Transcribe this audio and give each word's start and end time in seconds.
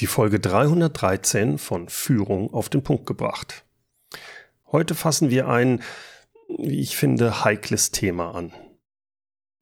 Die 0.00 0.08
Folge 0.08 0.40
313 0.40 1.56
von 1.58 1.88
Führung 1.88 2.52
auf 2.52 2.68
den 2.68 2.82
Punkt 2.82 3.06
gebracht. 3.06 3.64
Heute 4.72 4.96
fassen 4.96 5.30
wir 5.30 5.48
ein, 5.48 5.82
wie 6.58 6.80
ich 6.80 6.96
finde, 6.96 7.44
heikles 7.44 7.92
Thema 7.92 8.34
an. 8.34 8.52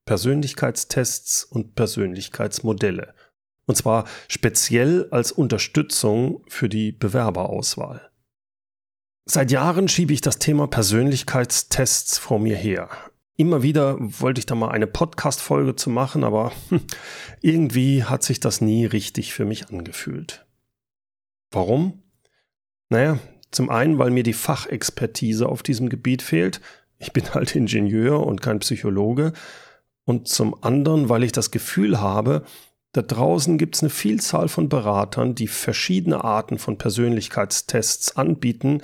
Persönlichkeitstests 0.05 1.43
und 1.43 1.75
Persönlichkeitsmodelle. 1.75 3.13
Und 3.65 3.75
zwar 3.75 4.05
speziell 4.27 5.07
als 5.11 5.31
Unterstützung 5.31 6.43
für 6.47 6.67
die 6.67 6.91
Bewerberauswahl. 6.91 8.09
Seit 9.25 9.51
Jahren 9.51 9.87
schiebe 9.87 10.13
ich 10.13 10.21
das 10.21 10.39
Thema 10.39 10.67
Persönlichkeitstests 10.67 12.17
vor 12.17 12.39
mir 12.39 12.57
her. 12.57 12.89
Immer 13.35 13.63
wieder 13.63 13.97
wollte 13.99 14.39
ich 14.39 14.45
da 14.45 14.53
mal 14.53 14.69
eine 14.69 14.85
Podcast-Folge 14.85 15.75
zu 15.75 15.89
machen, 15.89 16.23
aber 16.23 16.51
irgendwie 17.41 18.03
hat 18.03 18.23
sich 18.23 18.39
das 18.39 18.61
nie 18.61 18.85
richtig 18.85 19.33
für 19.33 19.45
mich 19.45 19.69
angefühlt. 19.69 20.45
Warum? 21.49 22.03
Naja, 22.89 23.17
zum 23.49 23.69
einen, 23.69 23.97
weil 23.97 24.11
mir 24.11 24.23
die 24.23 24.33
Fachexpertise 24.33 25.49
auf 25.49 25.63
diesem 25.63 25.89
Gebiet 25.89 26.21
fehlt. 26.21 26.61
Ich 26.99 27.11
bin 27.11 27.33
halt 27.33 27.55
Ingenieur 27.55 28.25
und 28.25 28.41
kein 28.41 28.59
Psychologe. 28.59 29.33
Und 30.05 30.27
zum 30.27 30.63
anderen, 30.63 31.09
weil 31.09 31.23
ich 31.23 31.31
das 31.31 31.49
Gefühl 31.49 31.99
habe, 31.99 32.43
da 32.91 33.01
draußen 33.01 33.57
gibt 33.57 33.75
es 33.75 33.81
eine 33.81 33.89
Vielzahl 33.89 34.47
von 34.47 34.69
Beratern, 34.69 35.33
die 35.33 35.47
verschiedene 35.47 36.23
Arten 36.23 36.59
von 36.59 36.77
Persönlichkeitstests 36.77 38.15
anbieten, 38.15 38.81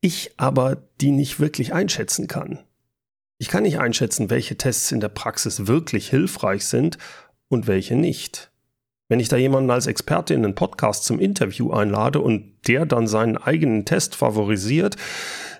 ich 0.00 0.32
aber 0.38 0.76
die 1.00 1.10
nicht 1.10 1.38
wirklich 1.38 1.74
einschätzen 1.74 2.28
kann. 2.28 2.60
Ich 3.40 3.48
kann 3.48 3.62
nicht 3.62 3.78
einschätzen, 3.78 4.30
welche 4.30 4.58
Tests 4.58 4.90
in 4.90 4.98
der 4.98 5.08
Praxis 5.08 5.68
wirklich 5.68 6.10
hilfreich 6.10 6.66
sind 6.66 6.98
und 7.48 7.68
welche 7.68 7.94
nicht. 7.94 8.50
Wenn 9.08 9.20
ich 9.20 9.28
da 9.28 9.36
jemanden 9.36 9.70
als 9.70 9.86
Experte 9.86 10.34
in 10.34 10.44
einen 10.44 10.56
Podcast 10.56 11.04
zum 11.04 11.20
Interview 11.20 11.70
einlade 11.70 12.20
und 12.20 12.52
der 12.66 12.84
dann 12.84 13.06
seinen 13.06 13.36
eigenen 13.36 13.84
Test 13.84 14.16
favorisiert, 14.16 14.96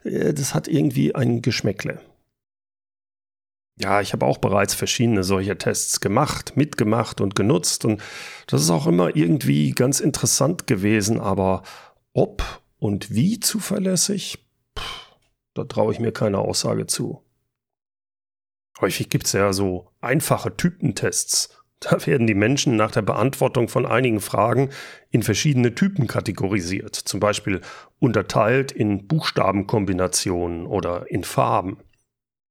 äh, 0.02 0.34
das 0.34 0.54
hat 0.54 0.66
irgendwie 0.66 1.14
ein 1.14 1.40
Geschmäckle. 1.40 2.00
Ja, 3.80 4.00
ich 4.00 4.12
habe 4.12 4.26
auch 4.26 4.38
bereits 4.38 4.74
verschiedene 4.74 5.22
solcher 5.22 5.56
Tests 5.56 6.00
gemacht, 6.00 6.56
mitgemacht 6.56 7.20
und 7.20 7.36
genutzt 7.36 7.84
und 7.84 8.02
das 8.48 8.60
ist 8.60 8.70
auch 8.70 8.88
immer 8.88 9.14
irgendwie 9.14 9.70
ganz 9.70 10.00
interessant 10.00 10.66
gewesen, 10.66 11.20
aber 11.20 11.62
ob 12.12 12.42
und 12.78 13.14
wie 13.14 13.38
zuverlässig, 13.38 14.44
pff, 14.76 15.16
da 15.54 15.62
traue 15.62 15.92
ich 15.92 16.00
mir 16.00 16.10
keine 16.10 16.38
Aussage 16.38 16.88
zu. 16.88 17.22
Häufig 18.80 19.08
gibt 19.08 19.26
es 19.26 19.32
ja 19.32 19.52
so 19.52 19.90
einfache 20.00 20.56
Typentests. 20.56 21.58
Da 21.80 22.06
werden 22.06 22.26
die 22.26 22.34
Menschen 22.34 22.76
nach 22.76 22.90
der 22.90 23.02
Beantwortung 23.02 23.68
von 23.68 23.86
einigen 23.86 24.20
Fragen 24.20 24.70
in 25.10 25.22
verschiedene 25.22 25.74
Typen 25.74 26.06
kategorisiert, 26.06 26.94
zum 26.94 27.20
Beispiel 27.20 27.60
unterteilt 27.98 28.72
in 28.72 29.06
Buchstabenkombinationen 29.06 30.66
oder 30.66 31.10
in 31.10 31.24
Farben. 31.24 31.78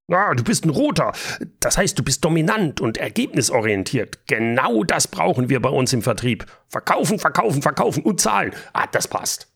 Ah, 0.10 0.34
du 0.34 0.44
bist 0.44 0.64
ein 0.64 0.70
Roter. 0.70 1.12
Das 1.60 1.78
heißt, 1.78 2.00
du 2.00 2.04
bist 2.04 2.24
dominant 2.24 2.80
und 2.80 2.98
ergebnisorientiert. 2.98 4.26
Genau 4.28 4.86
das 4.86 5.08
brauchen 5.08 5.50
wir 5.50 5.62
bei 5.62 5.70
uns 5.70 5.92
im 5.92 6.02
Vertrieb. 6.02 6.46
Verkaufen, 6.70 7.20
verkaufen, 7.20 7.62
verkaufen 7.62 8.04
und 8.04 8.22
zahlen. 8.22 8.54
Ah, 8.72 8.88
das 8.88 9.10
passt. 9.10 9.52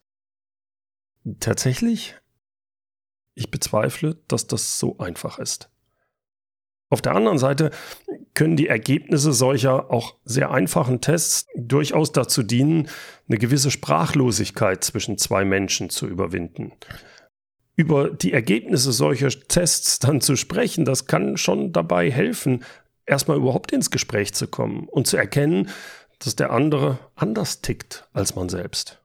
Tatsächlich? 1.39 2.17
Ich 3.33 3.49
bezweifle, 3.49 4.17
dass 4.27 4.47
das 4.47 4.77
so 4.77 4.97
einfach 4.97 5.39
ist. 5.39 5.70
Auf 6.91 7.01
der 7.01 7.15
anderen 7.15 7.37
Seite 7.37 7.71
können 8.33 8.57
die 8.57 8.67
Ergebnisse 8.67 9.31
solcher 9.31 9.89
auch 9.91 10.15
sehr 10.25 10.51
einfachen 10.51 10.99
Tests 10.99 11.47
durchaus 11.55 12.11
dazu 12.11 12.43
dienen, 12.43 12.89
eine 13.29 13.37
gewisse 13.37 13.71
Sprachlosigkeit 13.71 14.83
zwischen 14.83 15.17
zwei 15.17 15.45
Menschen 15.45 15.89
zu 15.89 16.05
überwinden. 16.05 16.73
Über 17.77 18.09
die 18.09 18.33
Ergebnisse 18.33 18.91
solcher 18.91 19.29
Tests 19.29 19.99
dann 19.99 20.19
zu 20.19 20.35
sprechen, 20.35 20.83
das 20.83 21.05
kann 21.07 21.37
schon 21.37 21.71
dabei 21.71 22.11
helfen, 22.11 22.65
erstmal 23.05 23.37
überhaupt 23.37 23.71
ins 23.71 23.89
Gespräch 23.89 24.33
zu 24.33 24.47
kommen 24.47 24.89
und 24.89 25.07
zu 25.07 25.15
erkennen, 25.15 25.69
dass 26.19 26.35
der 26.35 26.51
andere 26.51 26.99
anders 27.15 27.61
tickt 27.61 28.05
als 28.11 28.35
man 28.35 28.49
selbst. 28.49 29.00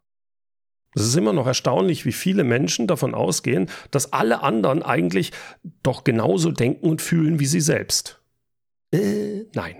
Es 0.96 1.02
ist 1.02 1.14
immer 1.14 1.34
noch 1.34 1.46
erstaunlich, 1.46 2.06
wie 2.06 2.12
viele 2.12 2.42
Menschen 2.42 2.86
davon 2.86 3.14
ausgehen, 3.14 3.68
dass 3.90 4.14
alle 4.14 4.42
anderen 4.42 4.82
eigentlich 4.82 5.30
doch 5.82 6.04
genauso 6.04 6.50
denken 6.50 6.88
und 6.88 7.02
fühlen 7.02 7.38
wie 7.38 7.44
sie 7.44 7.60
selbst. 7.60 8.18
Äh, 8.92 9.44
nein. 9.54 9.76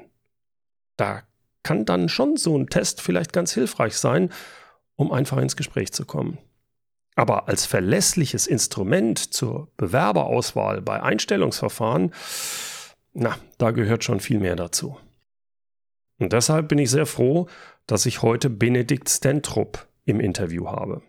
Da 0.99 1.22
kann 1.62 1.87
dann 1.87 2.10
schon 2.10 2.37
so 2.37 2.56
ein 2.56 2.66
Test 2.66 3.00
vielleicht 3.00 3.32
ganz 3.32 3.54
hilfreich 3.54 3.97
sein, 3.97 4.31
um 4.94 5.10
einfach 5.10 5.38
ins 5.38 5.56
Gespräch 5.56 5.91
zu 5.91 6.04
kommen. 6.04 6.37
Aber 7.15 7.48
als 7.48 7.65
verlässliches 7.65 8.47
Instrument 8.47 9.19
zur 9.19 9.69
Bewerberauswahl 9.78 10.83
bei 10.83 11.03
Einstellungsverfahren, 11.03 12.12
na, 13.15 13.38
da 13.56 13.71
gehört 13.71 14.04
schon 14.04 14.21
viel 14.21 14.38
mehr 14.38 14.54
dazu. 14.54 14.98
Und 16.19 16.34
deshalb 16.34 16.69
bin 16.69 16.77
ich 16.77 16.91
sehr 16.91 17.06
froh, 17.06 17.48
dass 17.87 18.04
ich 18.04 18.21
heute 18.21 18.50
Benedikt 18.50 19.09
Stentrup 19.09 19.87
im 20.06 20.21
Interview 20.21 20.69
habe. 20.69 21.03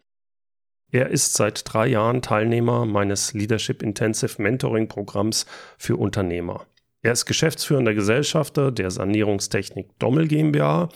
Er 0.89 1.09
ist 1.09 1.33
seit 1.33 1.61
drei 1.65 1.87
Jahren 1.87 2.21
Teilnehmer 2.21 2.85
meines 2.85 3.33
Leadership 3.33 3.83
Intensive 3.83 4.41
Mentoring 4.41 4.87
Programms 4.87 5.45
für 5.77 5.97
Unternehmer. 5.97 6.65
Er 7.01 7.11
ist 7.11 7.25
geschäftsführender 7.25 7.93
Gesellschafter 7.93 8.71
der 8.71 8.89
Sanierungstechnik 8.89 9.99
Dommel 9.99 10.27
GmbH. 10.27 10.89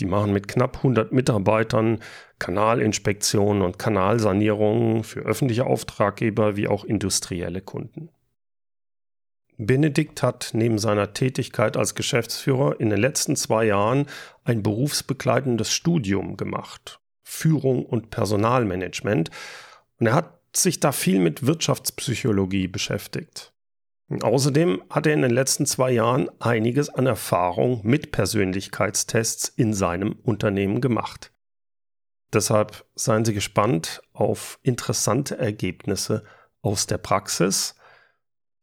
Die 0.00 0.06
machen 0.06 0.32
mit 0.32 0.48
knapp 0.48 0.78
100 0.78 1.12
Mitarbeitern 1.12 2.00
Kanalinspektionen 2.38 3.62
und 3.62 3.78
Kanalsanierungen 3.78 5.04
für 5.04 5.20
öffentliche 5.20 5.66
Auftraggeber 5.66 6.56
wie 6.56 6.66
auch 6.66 6.84
industrielle 6.84 7.60
Kunden. 7.60 8.10
Benedikt 9.56 10.22
hat 10.24 10.50
neben 10.54 10.78
seiner 10.78 11.12
Tätigkeit 11.12 11.76
als 11.76 11.94
Geschäftsführer 11.94 12.80
in 12.80 12.90
den 12.90 12.98
letzten 12.98 13.36
zwei 13.36 13.66
Jahren 13.66 14.06
ein 14.42 14.64
berufsbegleitendes 14.64 15.72
Studium 15.72 16.36
gemacht 16.36 17.01
Führung 17.22 17.84
und 17.84 18.10
Personalmanagement. 18.10 19.30
Und 19.98 20.06
er 20.06 20.14
hat 20.14 20.38
sich 20.54 20.80
da 20.80 20.92
viel 20.92 21.18
mit 21.18 21.46
Wirtschaftspsychologie 21.46 22.68
beschäftigt. 22.68 23.52
Und 24.08 24.24
außerdem 24.24 24.82
hat 24.90 25.06
er 25.06 25.14
in 25.14 25.22
den 25.22 25.30
letzten 25.30 25.64
zwei 25.64 25.90
Jahren 25.90 26.28
einiges 26.38 26.90
an 26.90 27.06
Erfahrung 27.06 27.80
mit 27.82 28.12
Persönlichkeitstests 28.12 29.48
in 29.48 29.72
seinem 29.72 30.12
Unternehmen 30.22 30.82
gemacht. 30.82 31.32
Deshalb 32.32 32.84
seien 32.94 33.24
Sie 33.24 33.34
gespannt 33.34 34.02
auf 34.12 34.58
interessante 34.62 35.38
Ergebnisse 35.38 36.24
aus 36.60 36.86
der 36.86 36.98
Praxis. 36.98 37.74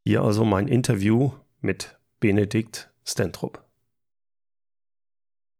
Hier 0.03 0.21
also 0.21 0.45
mein 0.45 0.67
Interview 0.67 1.31
mit 1.61 1.97
Benedikt 2.19 2.91
Stentrup. 3.03 3.68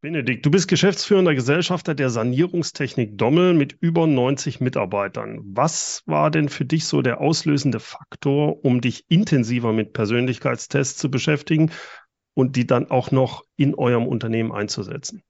Benedikt, 0.02 0.46
du 0.46 0.52
bist 0.52 0.70
geschäftsführender 0.70 1.36
Gesellschafter 1.36 1.94
der 1.94 2.10
Sanierungstechnik 2.10 3.18
Dommel 3.18 3.54
mit 3.54 3.74
über 3.82 4.08
90 4.08 4.62
Mitarbeitern. 4.62 5.42
Was 5.44 6.04
war 6.06 6.32
denn 6.32 6.48
für 6.48 6.64
dich 6.64 6.86
so 6.86 7.02
der 7.02 7.20
auslösende 7.20 7.82
Faktor, 7.82 8.64
um 8.64 8.80
dich 8.80 9.04
intensiver 9.10 9.74
mit 9.74 9.92
Persönlichkeitstests 9.92 10.98
zu 10.98 11.12
beschäftigen 11.12 11.72
und 12.34 12.56
die 12.56 12.66
dann 12.66 12.90
auch 12.90 13.12
noch 13.12 13.44
in 13.58 13.76
eurem 13.76 14.08
Unternehmen 14.08 14.54
einzusetzen? 14.54 15.22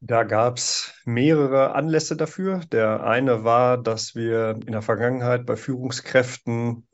Da 0.00 0.24
gab 0.24 0.56
es 0.56 0.94
mehrere 1.04 1.74
Anlässe 1.74 2.16
dafür. 2.16 2.62
Der 2.72 3.04
eine 3.04 3.44
war, 3.44 3.76
dass 3.76 4.14
wir 4.14 4.58
in 4.64 4.72
der 4.72 4.82
Vergangenheit 4.82 5.44
bei 5.44 5.56
Führungskräften 5.56 6.86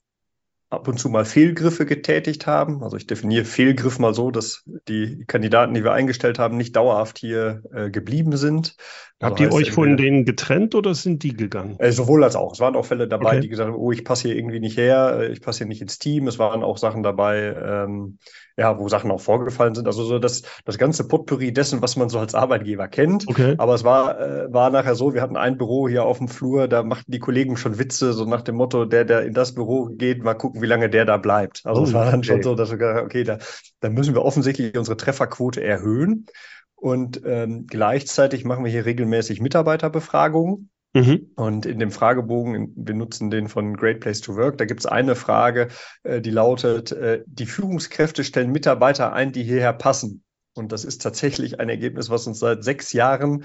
ab 0.71 0.87
und 0.87 0.99
zu 0.99 1.09
mal 1.09 1.25
Fehlgriffe 1.25 1.87
getätigt 1.87 2.47
haben. 2.47 2.83
Also 2.83 2.97
ich 2.97 3.06
definiere 3.06 3.45
Fehlgriff 3.45 3.99
mal 3.99 4.15
so, 4.15 4.31
dass 4.31 4.65
die 4.89 5.25
Kandidaten, 5.27 5.75
die 5.75 5.83
wir 5.83 5.93
eingestellt 5.93 6.39
haben, 6.39 6.56
nicht 6.56 6.77
dauerhaft 6.77 7.19
hier 7.19 7.62
äh, 7.73 7.91
geblieben 7.91 8.37
sind. 8.37 8.77
Also 9.21 9.31
Habt 9.31 9.41
ihr 9.41 9.53
euch 9.53 9.73
von 9.73 9.97
denen 9.97 10.25
getrennt 10.25 10.77
oder 10.77 10.95
sind 10.95 11.25
die 11.25 11.37
gegangen? 11.37 11.75
Äh, 11.81 11.91
sowohl 11.91 12.22
als 12.22 12.37
auch. 12.37 12.53
Es 12.53 12.60
waren 12.60 12.77
auch 12.77 12.84
Fälle 12.84 13.09
dabei, 13.09 13.31
okay. 13.31 13.41
die 13.41 13.48
gesagt 13.48 13.69
haben, 13.69 13.77
oh, 13.77 13.91
ich 13.91 14.04
passe 14.04 14.28
hier 14.28 14.37
irgendwie 14.37 14.60
nicht 14.60 14.77
her, 14.77 15.19
äh, 15.21 15.33
ich 15.33 15.41
passe 15.41 15.59
hier 15.59 15.66
nicht 15.66 15.83
ins 15.83 15.98
Team. 15.98 16.28
Es 16.28 16.39
waren 16.39 16.63
auch 16.63 16.78
Sachen 16.78 17.03
dabei, 17.03 17.57
ähm, 17.60 18.19
ja, 18.57 18.78
wo 18.78 18.89
Sachen 18.89 19.10
auch 19.10 19.21
vorgefallen 19.21 19.75
sind. 19.75 19.89
Also 19.89 20.04
so 20.04 20.21
das, 20.21 20.42
das 20.65 20.78
ganze 20.78 21.09
Potpourri 21.09 21.53
dessen, 21.53 21.83
was 21.83 21.97
man 21.97 22.09
so 22.10 22.21
als 22.21 22.37
Arbeitgeber 22.37 22.87
kennt. 22.87 23.27
Okay. 23.27 23.57
Aber 23.59 23.75
es 23.75 23.83
war, 23.83 24.21
äh, 24.21 24.53
war 24.53 24.71
nachher 24.71 24.95
so, 24.95 25.15
wir 25.15 25.22
hatten 25.22 25.37
ein 25.37 25.59
Büro 25.59 25.89
hier 25.89 26.04
auf 26.04 26.19
dem 26.19 26.28
Flur, 26.28 26.69
da 26.69 26.84
machten 26.84 27.10
die 27.10 27.19
Kollegen 27.19 27.57
schon 27.57 27.77
Witze, 27.77 28.13
so 28.13 28.25
nach 28.25 28.42
dem 28.42 28.54
Motto, 28.54 28.84
der, 28.84 29.04
der 29.04 29.22
in 29.22 29.34
das 29.34 29.53
Büro 29.53 29.87
geht, 29.87 30.22
mal 30.22 30.34
gucken, 30.34 30.58
wie 30.63 30.66
lange 30.66 30.91
der 30.91 31.05
da 31.05 31.16
bleibt. 31.16 31.63
Also 31.65 31.83
oh, 31.83 31.84
es 31.84 31.93
war 31.93 32.07
dann 32.07 32.21
okay. 32.21 32.27
schon 32.27 32.43
so, 32.43 32.55
dass 32.55 32.71
wir 32.71 32.78
gesagt 32.78 33.05
okay, 33.05 33.25
da, 33.25 33.39
da 33.81 33.91
müssen 33.91 34.15
wir 34.15 34.25
offensichtlich 34.25 34.77
unsere 34.77 34.97
Trefferquote 34.97 35.63
erhöhen. 35.63 36.27
Und 36.75 37.22
ähm, 37.25 37.66
gleichzeitig 37.66 38.45
machen 38.45 38.65
wir 38.65 38.71
hier 38.71 38.87
regelmäßig 38.87 39.41
Mitarbeiterbefragungen. 39.41 40.71
Mhm. 40.95 41.31
Und 41.37 41.66
in 41.66 41.78
dem 41.78 41.91
Fragebogen, 41.91 42.72
wir 42.77 42.95
nutzen 42.95 43.31
den 43.31 43.49
von 43.49 43.77
Great 43.77 44.01
Place 44.01 44.21
to 44.21 44.37
Work, 44.37 44.59
da 44.59 44.65
gibt 44.65 44.81
es 44.81 44.87
eine 44.87 45.15
Frage, 45.15 45.69
äh, 46.03 46.21
die 46.21 46.31
lautet, 46.31 46.93
äh, 46.93 47.22
die 47.27 47.47
Führungskräfte 47.47 48.25
stellen 48.25 48.53
Mitarbeiter 48.53 49.13
ein, 49.13 49.33
die 49.33 49.43
hierher 49.43 49.72
passen. 49.72 50.22
Und 50.54 50.72
das 50.72 50.84
ist 50.84 51.03
tatsächlich 51.03 51.61
ein 51.61 51.69
Ergebnis, 51.69 52.11
was 52.11 52.27
uns 52.27 52.39
seit 52.39 52.65
sechs 52.65 52.93
Jahren 52.93 53.45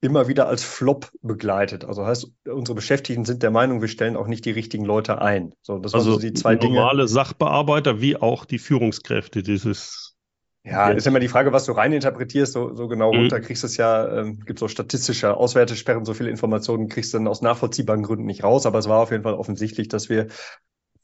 immer 0.00 0.28
wieder 0.28 0.48
als 0.48 0.62
Flop 0.62 1.10
begleitet. 1.22 1.84
Also 1.84 2.06
heißt, 2.06 2.30
unsere 2.46 2.76
Beschäftigten 2.76 3.24
sind 3.24 3.42
der 3.42 3.50
Meinung, 3.50 3.80
wir 3.80 3.88
stellen 3.88 4.16
auch 4.16 4.28
nicht 4.28 4.44
die 4.44 4.50
richtigen 4.50 4.84
Leute 4.84 5.20
ein. 5.20 5.52
So, 5.60 5.78
das 5.78 5.94
also 5.94 6.12
so 6.12 6.18
die 6.18 6.32
zwei 6.32 6.54
normale 6.54 6.98
Dinge. 6.98 7.08
Sachbearbeiter 7.08 8.00
wie 8.00 8.16
auch 8.16 8.44
die 8.44 8.58
Führungskräfte 8.58 9.42
dieses. 9.42 10.16
Ja, 10.64 10.90
ist 10.90 11.06
immer 11.06 11.20
die 11.20 11.28
Frage, 11.28 11.52
was 11.52 11.64
du 11.64 11.72
reininterpretierst. 11.72 12.52
So, 12.52 12.74
so 12.74 12.88
genau 12.88 13.12
mhm. 13.12 13.20
runter 13.20 13.40
kriegst 13.40 13.62
du 13.62 13.66
es 13.66 13.76
ja, 13.76 14.20
ähm, 14.20 14.40
gibt 14.40 14.58
so 14.58 14.68
statistische 14.68 15.36
Auswertesperren, 15.36 16.04
so 16.04 16.14
viele 16.14 16.30
Informationen 16.30 16.88
kriegst 16.88 17.14
du 17.14 17.18
dann 17.18 17.26
aus 17.26 17.42
nachvollziehbaren 17.42 18.02
Gründen 18.02 18.26
nicht 18.26 18.44
raus. 18.44 18.66
Aber 18.66 18.78
es 18.78 18.88
war 18.88 19.00
auf 19.00 19.10
jeden 19.10 19.24
Fall 19.24 19.34
offensichtlich, 19.34 19.88
dass 19.88 20.08
wir 20.08 20.28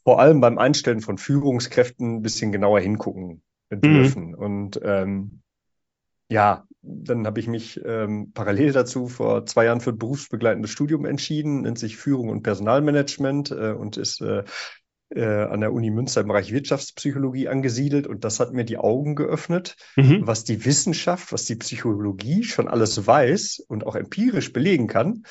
vor 0.05 0.21
allem 0.21 0.41
beim 0.41 0.59
Einstellen 0.59 1.01
von 1.01 1.19
Führungskräften 1.19 2.17
ein 2.17 2.23
bisschen 2.23 2.53
genauer 2.53 2.81
hingucken 2.81 3.43
mhm. 3.71 3.81
dürfen. 3.81 4.27
Mhm. 4.29 4.35
Und 4.35 4.81
ähm, 4.85 5.41
ja, 6.29 6.67
dann 6.87 7.27
habe 7.27 7.41
ich 7.41 7.47
mich 7.47 7.81
ähm, 7.85 8.33
parallel 8.33 8.73
dazu 8.73 9.07
vor 9.07 9.47
zwei 9.47 9.65
Jahren 9.67 9.81
für 9.81 9.91
ein 9.91 9.99
berufsbegleitendes 9.99 10.71
Studium 10.71 11.07
entschieden, 11.07 11.63
nennt 11.63 11.79
sich 11.79 11.97
Führung 11.97 12.29
und 12.29 12.43
Personalmanagement 12.43 13.51
äh, 13.51 13.73
und 13.73 13.97
ist 13.97 14.21
äh, 14.21 14.45
äh, 15.11 15.25
an 15.25 15.61
der 15.61 15.73
Uni 15.73 15.91
Münster 15.91 16.21
im 16.21 16.29
Bereich 16.29 16.53
Wirtschaftspsychologie 16.53 17.49
angesiedelt. 17.49 18.07
Und 18.07 18.25
das 18.25 18.41
hat 18.41 18.53
mir 18.53 18.65
die 18.65 18.79
Augen 18.79 19.15
geöffnet, 19.15 19.77
mhm. 19.97 20.27
was 20.27 20.45
die 20.45 20.65
Wissenschaft, 20.65 21.33
was 21.33 21.45
die 21.45 21.57
Psychologie 21.57 22.43
schon 22.43 22.69
alles 22.69 23.07
weiß 23.07 23.65
und 23.69 23.87
auch 23.87 23.97
empirisch 23.97 24.53
belegen 24.53 24.87
kann, 24.87 25.25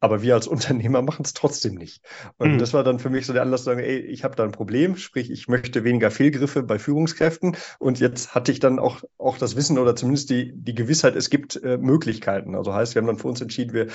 aber 0.00 0.22
wir 0.22 0.34
als 0.34 0.46
Unternehmer 0.46 1.02
machen 1.02 1.24
es 1.24 1.34
trotzdem 1.34 1.74
nicht. 1.74 2.02
Und 2.36 2.54
mhm. 2.54 2.58
das 2.58 2.72
war 2.74 2.84
dann 2.84 2.98
für 2.98 3.10
mich 3.10 3.26
so 3.26 3.32
der 3.32 3.42
Anlass 3.42 3.62
zu 3.62 3.66
sagen, 3.66 3.80
ey, 3.80 3.98
ich 3.98 4.24
habe 4.24 4.36
da 4.36 4.44
ein 4.44 4.52
Problem, 4.52 4.96
sprich, 4.96 5.30
ich 5.30 5.48
möchte 5.48 5.84
weniger 5.84 6.10
Fehlgriffe 6.10 6.62
bei 6.62 6.78
Führungskräften. 6.78 7.56
Und 7.78 8.00
jetzt 8.00 8.34
hatte 8.34 8.52
ich 8.52 8.60
dann 8.60 8.78
auch, 8.78 9.02
auch 9.18 9.38
das 9.38 9.56
Wissen 9.56 9.78
oder 9.78 9.96
zumindest 9.96 10.30
die, 10.30 10.52
die 10.54 10.74
Gewissheit, 10.74 11.16
es 11.16 11.30
gibt 11.30 11.62
äh, 11.62 11.78
Möglichkeiten. 11.78 12.54
Also 12.54 12.74
heißt, 12.74 12.94
wir 12.94 13.00
haben 13.00 13.06
dann 13.06 13.18
für 13.18 13.28
uns 13.28 13.40
entschieden, 13.40 13.72
wir, 13.72 13.88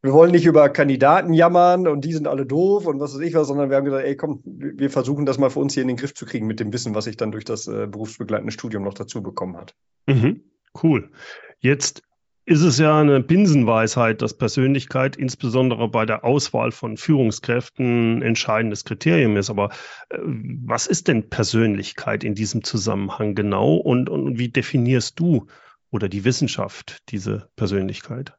wir 0.00 0.12
wollen 0.12 0.30
nicht 0.30 0.46
über 0.46 0.68
Kandidaten 0.68 1.32
jammern 1.32 1.88
und 1.88 2.04
die 2.04 2.12
sind 2.12 2.28
alle 2.28 2.46
doof 2.46 2.86
und 2.86 3.00
was 3.00 3.14
weiß 3.14 3.20
ich 3.20 3.34
was, 3.34 3.48
sondern 3.48 3.70
wir 3.70 3.76
haben 3.76 3.84
gesagt, 3.84 4.04
ey, 4.04 4.16
komm, 4.16 4.40
wir 4.44 4.90
versuchen 4.90 5.26
das 5.26 5.38
mal 5.38 5.50
für 5.50 5.58
uns 5.58 5.74
hier 5.74 5.82
in 5.82 5.88
den 5.88 5.96
Griff 5.96 6.14
zu 6.14 6.24
kriegen 6.24 6.46
mit 6.46 6.60
dem 6.60 6.72
Wissen, 6.72 6.94
was 6.94 7.08
ich 7.08 7.16
dann 7.16 7.32
durch 7.32 7.44
das 7.44 7.66
äh, 7.66 7.88
berufsbegleitende 7.88 8.52
Studium 8.52 8.84
noch 8.84 8.94
dazu 8.94 9.22
bekommen 9.22 9.56
hat. 9.56 9.74
Mhm. 10.06 10.44
Cool. 10.80 11.10
Jetzt 11.58 12.02
ist 12.48 12.62
es 12.62 12.78
ja 12.78 12.98
eine 12.98 13.20
Binsenweisheit, 13.20 14.22
dass 14.22 14.32
Persönlichkeit 14.32 15.16
insbesondere 15.16 15.86
bei 15.88 16.06
der 16.06 16.24
Auswahl 16.24 16.72
von 16.72 16.96
Führungskräften 16.96 18.18
ein 18.18 18.22
entscheidendes 18.22 18.86
Kriterium 18.86 19.36
ist. 19.36 19.50
Aber 19.50 19.68
äh, 20.08 20.18
was 20.22 20.86
ist 20.86 21.08
denn 21.08 21.28
Persönlichkeit 21.28 22.24
in 22.24 22.34
diesem 22.34 22.64
Zusammenhang 22.64 23.34
genau 23.34 23.74
und, 23.74 24.08
und 24.08 24.38
wie 24.38 24.48
definierst 24.48 25.20
du 25.20 25.46
oder 25.90 26.08
die 26.08 26.24
Wissenschaft 26.24 27.02
diese 27.10 27.50
Persönlichkeit? 27.54 28.32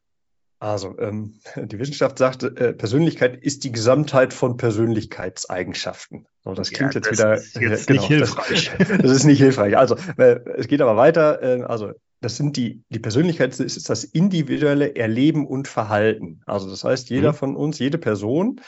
Also, 0.58 0.98
ähm, 0.98 1.36
die 1.56 1.78
Wissenschaft 1.78 2.18
sagt, 2.18 2.42
äh, 2.44 2.74
Persönlichkeit 2.74 3.42
ist 3.42 3.64
die 3.64 3.72
Gesamtheit 3.72 4.34
von 4.34 4.58
Persönlichkeitseigenschaften. 4.58 6.26
So, 6.44 6.54
das 6.54 6.72
klingt 6.72 6.96
ja, 6.96 7.00
das 7.00 7.12
jetzt 7.12 7.20
wieder 7.20 7.34
ist 7.36 7.56
jetzt 7.56 7.90
äh, 7.90 7.94
genau, 7.94 8.02
nicht 8.02 8.08
hilfreich. 8.08 8.72
Das, 8.78 8.88
das, 9.02 9.12
ist 9.12 9.24
nicht 9.26 9.38
hilfreich. 9.38 9.78
Also, 9.78 9.96
äh, 10.18 10.40
es 10.58 10.68
geht 10.68 10.82
aber 10.82 10.98
weiter. 10.98 11.42
Äh, 11.44 11.62
also, 11.62 11.94
das 12.22 12.38
sind 12.38 12.58
die, 12.58 12.84
die 12.90 13.00
Persönlichkeit 13.00 13.58
ist 13.60 13.90
das 13.90 14.04
individuelle 14.04 14.96
Erleben 14.96 15.48
und 15.48 15.68
Verhalten. 15.68 16.42
Also 16.46 16.70
das 16.70 16.84
heißt, 16.84 17.10
jeder 17.10 17.32
mhm. 17.32 17.38
von 17.38 17.56
uns, 17.56 17.80
jede 17.80 17.98
Person 17.98 18.62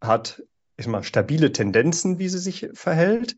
hat 0.00 0.42
ich 0.76 0.86
mal, 0.86 1.02
stabile 1.02 1.52
Tendenzen, 1.52 2.18
wie 2.18 2.28
sie 2.28 2.38
sich 2.38 2.68
verhält. 2.74 3.36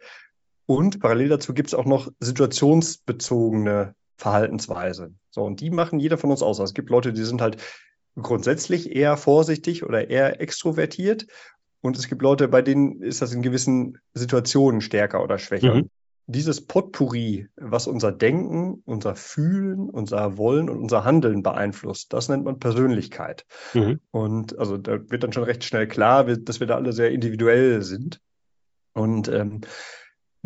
Und 0.67 1.01
parallel 1.01 1.29
dazu 1.29 1.55
gibt 1.55 1.69
es 1.69 1.75
auch 1.75 1.85
noch 1.85 2.11
situationsbezogene 2.21 3.95
Verhaltensweise. 4.17 5.15
So, 5.31 5.45
und 5.45 5.61
die 5.61 5.71
machen 5.71 6.01
jeder 6.01 6.19
von 6.19 6.31
uns 6.31 6.43
aus. 6.43 6.59
Also 6.59 6.71
es 6.71 6.75
gibt 6.75 6.91
Leute, 6.91 7.13
die 7.13 7.25
sind 7.25 7.41
halt 7.41 7.59
grundsätzlich 8.21 8.95
eher 8.95 9.17
vorsichtig 9.17 9.85
oder 9.85 10.11
eher 10.11 10.41
extrovertiert. 10.41 11.27
Und 11.81 11.97
es 11.97 12.09
gibt 12.09 12.23
Leute, 12.23 12.49
bei 12.49 12.61
denen 12.61 13.01
ist 13.03 13.23
das 13.23 13.33
in 13.33 13.43
gewissen 13.43 13.99
Situationen 14.15 14.81
stärker 14.81 15.23
oder 15.23 15.39
schwächer. 15.39 15.77
Mhm 15.77 15.91
dieses 16.31 16.61
Potpourri, 16.61 17.49
was 17.57 17.87
unser 17.87 18.13
Denken, 18.13 18.83
unser 18.85 19.17
Fühlen, 19.17 19.89
unser 19.89 20.37
Wollen 20.37 20.69
und 20.69 20.79
unser 20.79 21.03
Handeln 21.05 21.43
beeinflusst, 21.43 22.13
das 22.13 22.29
nennt 22.29 22.45
man 22.45 22.59
Persönlichkeit. 22.59 23.47
Mhm. 23.73 24.01
Und 24.11 24.59
also 24.59 24.77
da 24.77 24.99
wird 25.09 25.23
dann 25.23 25.33
schon 25.33 25.45
recht 25.45 25.65
schnell 25.65 25.89
klar, 25.89 26.25
dass 26.25 26.61
wir 26.61 26.67
da 26.67 26.77
alle 26.77 26.93
sehr 26.93 27.13
individuell 27.13 27.81
sind. 27.81 28.21
Und 28.93 29.29
ähm, 29.29 29.63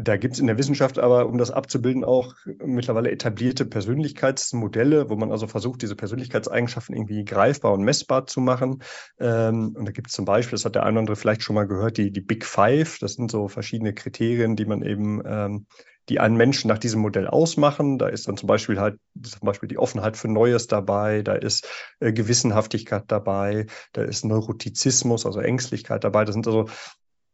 da 0.03 0.17
gibt 0.17 0.35
es 0.35 0.41
in 0.41 0.47
der 0.47 0.59
Wissenschaft 0.59 0.99
aber, 0.99 1.27
um 1.27 1.39
das 1.39 1.51
abzubilden, 1.51 2.05
auch 2.05 2.35
mittlerweile 2.65 3.11
etablierte 3.11 3.65
Persönlichkeitsmodelle, 3.65 5.09
wo 5.09 5.17
man 5.17 5.31
also 5.31 5.47
versucht, 5.47 5.83
diese 5.83 5.97
Persönlichkeitseigenschaften 5.97 6.95
irgendwie 6.95 7.25
greifbar 7.25 7.73
und 7.73 7.83
messbar 7.83 8.27
zu 8.27 8.41
machen. 8.41 8.83
Ähm, 9.19 9.75
und 9.77 9.87
da 9.87 9.93
gibt 9.93 10.09
es 10.09 10.15
zum 10.15 10.25
Beispiel, 10.25 10.57
das 10.57 10.65
hat 10.65 10.75
der 10.75 10.83
eine 10.83 10.93
oder 10.93 11.01
andere 11.01 11.17
vielleicht 11.17 11.43
schon 11.43 11.55
mal 11.55 11.67
gehört, 11.67 11.97
die, 11.97 12.11
die 12.11 12.21
Big 12.21 12.45
Five. 12.45 12.99
Das 12.99 13.15
sind 13.15 13.31
so 13.31 13.49
verschiedene 13.49 13.95
Kriterien, 13.95 14.57
die 14.57 14.67
man 14.67 14.83
eben, 14.83 15.23
ähm, 15.25 15.67
die 16.09 16.19
einen 16.19 16.37
Menschen 16.37 16.69
nach 16.69 16.79
diesem 16.79 17.01
Modell 17.01 17.29
ausmachen. 17.29 17.99
Da 17.99 18.09
ist 18.09 18.27
dann 18.27 18.37
zum 18.37 18.49
Beispiel 18.49 18.81
halt 18.81 18.99
zum 19.23 19.47
Beispiel 19.47 19.69
die 19.69 19.79
Offenheit 19.79 20.17
für 20.17 20.29
Neues 20.29 20.67
dabei, 20.67 21.23
da 21.23 21.35
ist 21.35 21.69
äh, 22.01 22.13
Gewissenhaftigkeit 22.13 23.05
dabei, 23.07 23.67
da 23.93 24.03
ist 24.03 24.25
Neurotizismus, 24.25 25.27
also 25.27 25.41
Ängstlichkeit 25.41 26.03
dabei. 26.03 26.25
Das 26.25 26.35
sind 26.35 26.47
also 26.47 26.67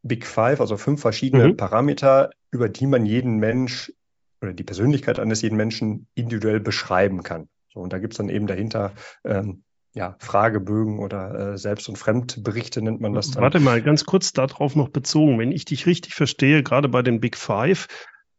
Big 0.03 0.27
Five, 0.27 0.61
also 0.61 0.77
fünf 0.77 1.01
verschiedene 1.01 1.49
mhm. 1.49 1.57
Parameter, 1.57 2.31
über 2.51 2.69
die 2.69 2.87
man 2.87 3.07
jeden 3.07 3.39
Mensch 3.39 3.93
oder 4.41 4.53
die 4.53 4.65
Persönlichkeit 4.65 5.19
eines 5.19 5.43
jeden 5.43 5.57
Menschen 5.57 6.07
individuell 6.15 6.61
beschreiben 6.61 7.23
kann. 7.23 7.49
So, 7.73 7.81
und 7.81 7.93
da 7.93 7.99
gibt 7.99 8.15
es 8.15 8.19
dann 8.19 8.29
eben 8.29 8.47
dahinter 8.47 8.93
ähm, 9.25 9.63
ja, 9.95 10.17
Fragebögen 10.21 11.01
oder 11.01 11.55
äh, 11.55 11.59
Selbst- 11.59 11.89
und 11.89 11.97
Fremdberichte 11.97 12.83
nennt 12.83 13.01
man 13.01 13.15
das 13.15 13.33
dann. 13.33 13.43
Warte 13.43 13.61
mal, 13.61 13.83
ganz 13.83 14.05
kurz 14.05 14.33
darauf 14.33 14.77
noch 14.77 14.91
bezogen. 14.91 15.39
Wenn 15.39 15.53
ich 15.53 15.65
dich 15.65 15.87
richtig 15.87 16.15
verstehe, 16.15 16.63
gerade 16.63 16.89
bei 16.89 17.03
den 17.03 17.21
Big 17.21 17.37
Five, 17.37 17.89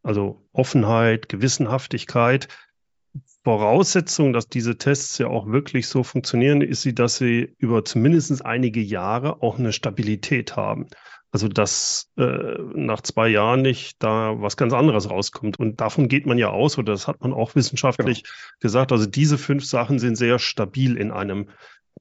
also 0.02 0.46
Offenheit, 0.52 1.28
Gewissenhaftigkeit, 1.28 2.48
Voraussetzung, 3.42 4.32
dass 4.32 4.48
diese 4.48 4.78
Tests 4.78 5.18
ja 5.18 5.26
auch 5.26 5.46
wirklich 5.48 5.88
so 5.88 6.02
funktionieren, 6.02 6.60
ist 6.60 6.82
sie, 6.82 6.94
dass 6.94 7.16
sie 7.16 7.54
über 7.58 7.84
zumindest 7.84 8.44
einige 8.44 8.80
Jahre 8.80 9.42
auch 9.42 9.58
eine 9.58 9.72
Stabilität 9.72 10.56
haben. 10.56 10.86
Also 11.32 11.46
dass 11.46 12.10
äh, 12.16 12.58
nach 12.74 13.02
zwei 13.02 13.28
Jahren 13.28 13.62
nicht 13.62 14.02
da 14.02 14.40
was 14.40 14.56
ganz 14.56 14.72
anderes 14.72 15.08
rauskommt. 15.08 15.58
Und 15.58 15.80
davon 15.80 16.08
geht 16.08 16.26
man 16.26 16.38
ja 16.38 16.48
aus, 16.50 16.76
oder 16.76 16.92
das 16.92 17.06
hat 17.06 17.20
man 17.20 17.32
auch 17.32 17.54
wissenschaftlich 17.54 18.24
genau. 18.24 18.34
gesagt. 18.58 18.92
Also 18.92 19.06
diese 19.06 19.38
fünf 19.38 19.64
Sachen 19.64 19.98
sind 19.98 20.16
sehr 20.16 20.38
stabil 20.38 20.96
in 20.96 21.12
einem 21.12 21.48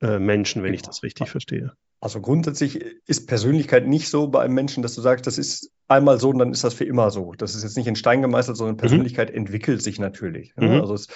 äh, 0.01 0.17
Menschen, 0.17 0.63
wenn 0.63 0.71
genau. 0.71 0.75
ich 0.75 0.81
das 0.81 1.03
richtig 1.03 1.29
verstehe. 1.29 1.73
Also 2.01 2.21
grundsätzlich 2.21 2.83
ist 3.07 3.27
Persönlichkeit 3.27 3.85
nicht 3.85 4.09
so 4.09 4.27
bei 4.27 4.41
einem 4.41 4.53
Menschen, 4.53 4.81
dass 4.81 4.95
du 4.95 5.01
sagst, 5.01 5.27
das 5.27 5.37
ist 5.37 5.71
einmal 5.89 6.17
so 6.19 6.29
und 6.29 6.39
dann 6.39 6.51
ist 6.51 6.63
das 6.63 6.73
für 6.73 6.85
immer 6.85 7.11
so. 7.11 7.33
Das 7.33 7.55
ist 7.55 7.63
jetzt 7.63 7.75
nicht 7.75 7.87
in 7.87 7.97
Stein 7.97 8.21
gemeißelt, 8.21 8.55
sondern 8.55 8.75
mhm. 8.75 8.79
Persönlichkeit 8.79 9.31
mhm. 9.31 9.37
entwickelt 9.37 9.83
sich 9.83 9.99
natürlich. 9.99 10.53
Mhm. 10.55 10.81
Also 10.81 10.93
es 10.93 11.07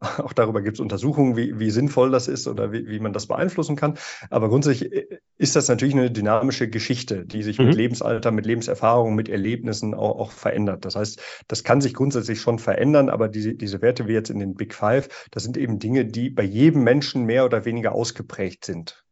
auch 0.18 0.32
darüber 0.32 0.60
gibt 0.62 0.76
es 0.76 0.80
Untersuchungen, 0.80 1.36
wie, 1.36 1.58
wie 1.58 1.70
sinnvoll 1.70 2.10
das 2.10 2.28
ist 2.28 2.46
oder 2.46 2.72
wie, 2.72 2.86
wie 2.88 3.00
man 3.00 3.12
das 3.12 3.26
beeinflussen 3.26 3.76
kann. 3.76 3.96
Aber 4.30 4.48
grundsätzlich 4.48 4.92
äh, 4.92 5.18
ist 5.38 5.56
das 5.56 5.68
natürlich 5.68 5.94
eine 5.94 6.10
dynamische 6.10 6.68
Geschichte, 6.68 7.24
die 7.24 7.42
sich 7.42 7.58
mhm. 7.58 7.66
mit 7.66 7.74
Lebensalter, 7.76 8.30
mit 8.30 8.44
Lebenserfahrung, 8.44 9.14
mit 9.14 9.28
Erlebnissen 9.28 9.94
auch, 9.94 10.18
auch, 10.18 10.30
verändert. 10.32 10.84
Das 10.84 10.96
heißt, 10.96 11.22
das 11.48 11.64
kann 11.64 11.80
sich 11.80 11.94
grundsätzlich 11.94 12.40
schon 12.40 12.58
verändern, 12.58 13.08
aber 13.08 13.28
diese, 13.28 13.54
diese 13.54 13.80
Werte 13.80 14.06
wie 14.06 14.12
jetzt 14.12 14.30
in 14.30 14.38
den 14.38 14.54
Big 14.54 14.74
Five, 14.74 15.08
das 15.30 15.44
sind 15.44 15.56
eben 15.56 15.78
Dinge, 15.78 16.04
die 16.04 16.30
bei 16.30 16.44
jedem 16.44 16.84
Menschen 16.84 17.24
mehr 17.24 17.44
oder 17.44 17.64
weniger 17.64 17.92
ausgeprägt 17.92 18.64
sind. 18.64 19.04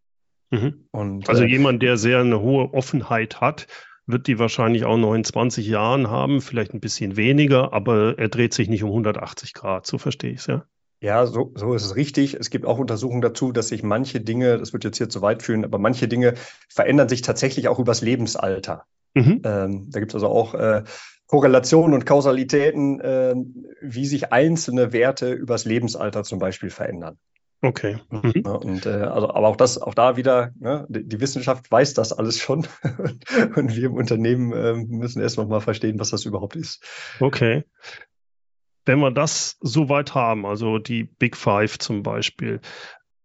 Mhm. 0.50 0.86
Und, 0.90 1.28
also 1.28 1.44
äh, 1.44 1.46
jemand, 1.46 1.82
der 1.82 1.96
sehr 1.96 2.20
eine 2.20 2.40
hohe 2.40 2.74
Offenheit 2.74 3.40
hat, 3.40 3.66
wird 4.06 4.26
die 4.26 4.38
wahrscheinlich 4.38 4.84
auch 4.84 4.98
noch 4.98 5.14
in 5.14 5.24
20 5.24 5.66
Jahren 5.66 6.10
haben, 6.10 6.40
vielleicht 6.40 6.74
ein 6.74 6.80
bisschen 6.80 7.16
weniger, 7.16 7.72
aber 7.72 8.18
er 8.18 8.28
dreht 8.28 8.52
sich 8.52 8.68
nicht 8.68 8.82
um 8.82 8.90
180 8.90 9.54
Grad, 9.54 9.86
so 9.86 9.98
verstehe 9.98 10.32
ich 10.32 10.40
es, 10.40 10.46
ja. 10.46 10.66
Ja, 11.04 11.26
so, 11.26 11.52
so 11.54 11.74
ist 11.74 11.84
es 11.84 11.96
richtig. 11.96 12.32
Es 12.32 12.48
gibt 12.48 12.64
auch 12.64 12.78
Untersuchungen 12.78 13.20
dazu, 13.20 13.52
dass 13.52 13.68
sich 13.68 13.82
manche 13.82 14.22
Dinge, 14.22 14.56
das 14.56 14.72
wird 14.72 14.84
jetzt 14.84 14.96
hier 14.96 15.10
zu 15.10 15.20
weit 15.20 15.42
führen, 15.42 15.62
aber 15.62 15.78
manche 15.78 16.08
Dinge 16.08 16.32
verändern 16.70 17.10
sich 17.10 17.20
tatsächlich 17.20 17.68
auch 17.68 17.78
übers 17.78 18.00
Lebensalter. 18.00 18.86
Mhm. 19.12 19.42
Ähm, 19.44 19.90
da 19.90 20.00
gibt 20.00 20.12
es 20.12 20.14
also 20.14 20.28
auch 20.28 20.54
äh, 20.54 20.82
Korrelationen 21.26 21.92
und 21.92 22.06
Kausalitäten, 22.06 23.00
äh, 23.00 23.34
wie 23.82 24.06
sich 24.06 24.32
einzelne 24.32 24.94
Werte 24.94 25.30
übers 25.30 25.66
Lebensalter 25.66 26.24
zum 26.24 26.38
Beispiel 26.38 26.70
verändern. 26.70 27.18
Okay. 27.60 27.98
Mhm. 28.10 28.42
und 28.46 28.86
äh, 28.86 28.88
also, 28.88 29.28
aber 29.28 29.48
auch 29.48 29.56
das, 29.56 29.76
auch 29.76 29.94
da 29.94 30.16
wieder, 30.16 30.52
ne, 30.58 30.86
die, 30.88 31.06
die, 31.06 31.20
Wissenschaft 31.20 31.70
weiß 31.70 31.92
das 31.92 32.14
alles 32.14 32.38
schon 32.38 32.66
und 33.56 33.76
wir 33.76 33.88
im 33.88 33.94
Unternehmen 33.94 34.52
äh, 34.54 34.72
müssen 34.72 35.20
erst 35.20 35.36
noch 35.36 35.48
mal 35.48 35.60
verstehen, 35.60 35.98
was 35.98 36.10
das 36.10 36.24
überhaupt 36.24 36.56
ist. 36.56 36.82
Okay 37.20 37.64
wenn 38.86 38.98
wir 39.00 39.10
das 39.10 39.56
so 39.60 39.88
weit 39.88 40.14
haben, 40.14 40.46
also 40.46 40.78
die 40.78 41.04
Big 41.04 41.36
Five 41.36 41.78
zum 41.78 42.02
Beispiel, 42.02 42.60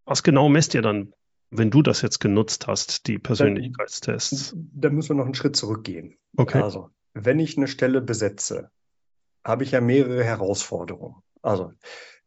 was 0.06 0.24
genau 0.24 0.50
messt 0.50 0.74
ihr 0.74 0.82
dann, 0.82 1.14
wenn 1.52 1.72
du 1.72 1.82
das 1.82 2.02
jetzt 2.02 2.20
genutzt 2.20 2.68
hast, 2.68 3.08
die 3.08 3.20
Persönlichkeitstests? 3.20 4.52
Da, 4.56 4.88
da 4.88 4.90
müssen 4.90 5.10
wir 5.10 5.16
noch 5.16 5.26
einen 5.26 5.36
Schritt 5.36 5.56
zurückgehen. 5.56 6.18
Okay. 6.38 6.62
Also, 6.62 6.90
wenn 7.14 7.40
ich 7.40 7.58
eine 7.58 7.68
Stelle 7.68 8.02
besetze, 8.02 8.70
habe 9.44 9.64
ich 9.64 9.72
ja 9.72 9.82
mehrere 9.82 10.24
Herausforderungen. 10.24 11.16
Also, 11.42 11.74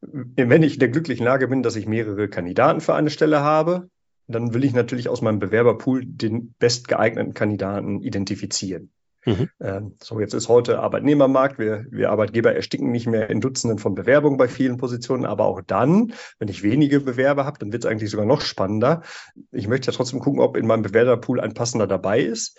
wenn 0.01 0.63
ich 0.63 0.75
in 0.75 0.81
der 0.81 0.89
glücklichen 0.89 1.25
Lage 1.25 1.49
bin, 1.49 1.63
dass 1.63 1.77
ich 1.77 1.87
mehrere 1.87 2.29
Kandidaten 2.29 2.81
für 2.81 2.95
eine 2.95 3.11
Stelle 3.11 3.41
habe, 3.41 3.89
dann 4.27 4.55
will 4.55 4.65
ich 4.65 4.73
natürlich 4.73 5.09
aus 5.09 5.23
meinem 5.23 5.39
Bewerberpool 5.39 6.05
den 6.05 6.55
bestgeeigneten 6.59 7.35
Kandidaten 7.35 8.01
identifizieren. 8.01 8.91
Mhm. 9.25 9.49
Ähm, 9.61 9.97
so, 10.03 10.21
jetzt 10.21 10.35
ist 10.35 10.49
heute 10.49 10.81
Arbeitnehmermarkt. 10.81 11.59
Wir, 11.59 11.87
wir 11.91 12.11
Arbeitgeber 12.11 12.55
ersticken 12.55 12.91
nicht 12.91 13.07
mehr 13.07 13.31
in 13.31 13.41
Dutzenden 13.41 13.79
von 13.79 13.95
Bewerbungen 13.95 14.37
bei 14.37 14.49
vielen 14.49 14.79
Positionen, 14.79 15.25
aber 15.25 15.45
auch 15.45 15.61
dann, 15.61 16.13
wenn 16.39 16.49
ich 16.49 16.63
wenige 16.63 17.01
Bewerber 17.01 17.45
habe, 17.45 17.59
dann 17.59 17.73
wird 17.73 17.85
es 17.85 17.91
eigentlich 17.91 18.11
sogar 18.11 18.27
noch 18.27 18.41
spannender. 18.41 19.03
Ich 19.53 19.69
möchte 19.69 19.91
ja 19.91 19.97
trotzdem 19.97 20.21
gucken, 20.21 20.41
ob 20.41 20.57
in 20.57 20.67
meinem 20.67 20.83
Bewerberpool 20.83 21.41
ein 21.41 21.55
passender 21.55 21.87
dabei 21.87 22.21
ist. 22.21 22.59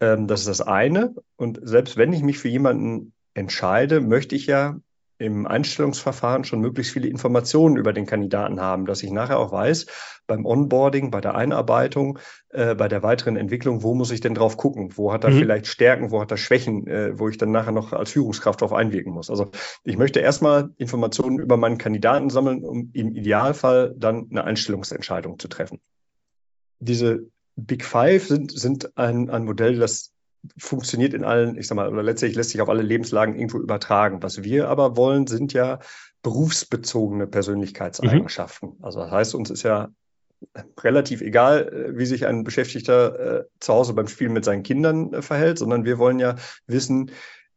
Ähm, 0.00 0.26
das 0.26 0.40
ist 0.40 0.48
das 0.48 0.60
eine. 0.60 1.14
Und 1.36 1.60
selbst 1.62 1.96
wenn 1.96 2.12
ich 2.12 2.22
mich 2.22 2.38
für 2.38 2.48
jemanden 2.48 3.12
entscheide, 3.34 4.00
möchte 4.00 4.34
ich 4.34 4.46
ja 4.46 4.78
im 5.18 5.46
Einstellungsverfahren 5.46 6.44
schon 6.44 6.60
möglichst 6.60 6.92
viele 6.92 7.08
Informationen 7.08 7.76
über 7.76 7.92
den 7.92 8.06
Kandidaten 8.06 8.60
haben, 8.60 8.86
dass 8.86 9.02
ich 9.02 9.10
nachher 9.10 9.38
auch 9.38 9.50
weiß, 9.50 9.86
beim 10.26 10.46
Onboarding, 10.46 11.10
bei 11.10 11.20
der 11.20 11.34
Einarbeitung, 11.34 12.18
äh, 12.50 12.74
bei 12.74 12.86
der 12.86 13.02
weiteren 13.02 13.36
Entwicklung, 13.36 13.82
wo 13.82 13.94
muss 13.94 14.12
ich 14.12 14.20
denn 14.20 14.34
drauf 14.34 14.56
gucken? 14.56 14.96
Wo 14.96 15.12
hat 15.12 15.24
er 15.24 15.30
mhm. 15.30 15.38
vielleicht 15.38 15.66
Stärken, 15.66 16.12
wo 16.12 16.20
hat 16.20 16.30
er 16.30 16.36
Schwächen, 16.36 16.86
äh, 16.86 17.18
wo 17.18 17.28
ich 17.28 17.36
dann 17.36 17.50
nachher 17.50 17.72
noch 17.72 17.92
als 17.92 18.12
Führungskraft 18.12 18.62
darauf 18.62 18.72
einwirken 18.72 19.12
muss? 19.12 19.28
Also 19.28 19.50
ich 19.84 19.96
möchte 19.96 20.20
erstmal 20.20 20.70
Informationen 20.76 21.40
über 21.40 21.56
meinen 21.56 21.78
Kandidaten 21.78 22.30
sammeln, 22.30 22.64
um 22.64 22.90
im 22.92 23.16
Idealfall 23.16 23.94
dann 23.96 24.28
eine 24.30 24.44
Einstellungsentscheidung 24.44 25.38
zu 25.38 25.48
treffen. 25.48 25.80
Diese 26.78 27.26
Big 27.56 27.84
Five 27.84 28.28
sind, 28.28 28.52
sind 28.52 28.96
ein, 28.96 29.30
ein 29.30 29.44
Modell, 29.44 29.76
das 29.76 30.12
funktioniert 30.56 31.14
in 31.14 31.24
allen, 31.24 31.56
ich 31.56 31.66
sag 31.66 31.76
mal, 31.76 31.88
oder 31.88 32.02
letztlich 32.02 32.34
lässt 32.34 32.50
sich 32.50 32.60
auf 32.60 32.68
alle 32.68 32.82
Lebenslagen 32.82 33.34
irgendwo 33.34 33.58
übertragen. 33.58 34.22
Was 34.22 34.42
wir 34.42 34.68
aber 34.68 34.96
wollen, 34.96 35.26
sind 35.26 35.52
ja 35.52 35.80
berufsbezogene 36.22 37.26
Persönlichkeitseigenschaften. 37.26 38.70
Mhm. 38.70 38.84
Also 38.84 39.00
das 39.00 39.10
heißt, 39.10 39.34
uns 39.34 39.50
ist 39.50 39.62
ja 39.62 39.88
relativ 40.80 41.20
egal, 41.20 41.68
äh, 41.68 41.98
wie 41.98 42.06
sich 42.06 42.26
ein 42.26 42.44
Beschäftigter 42.44 43.40
äh, 43.40 43.44
zu 43.60 43.74
Hause 43.74 43.94
beim 43.94 44.08
Spielen 44.08 44.32
mit 44.32 44.44
seinen 44.44 44.62
Kindern 44.62 45.12
äh, 45.12 45.22
verhält, 45.22 45.58
sondern 45.58 45.84
wir 45.84 45.98
wollen 45.98 46.18
ja 46.18 46.36
wissen, 46.66 47.10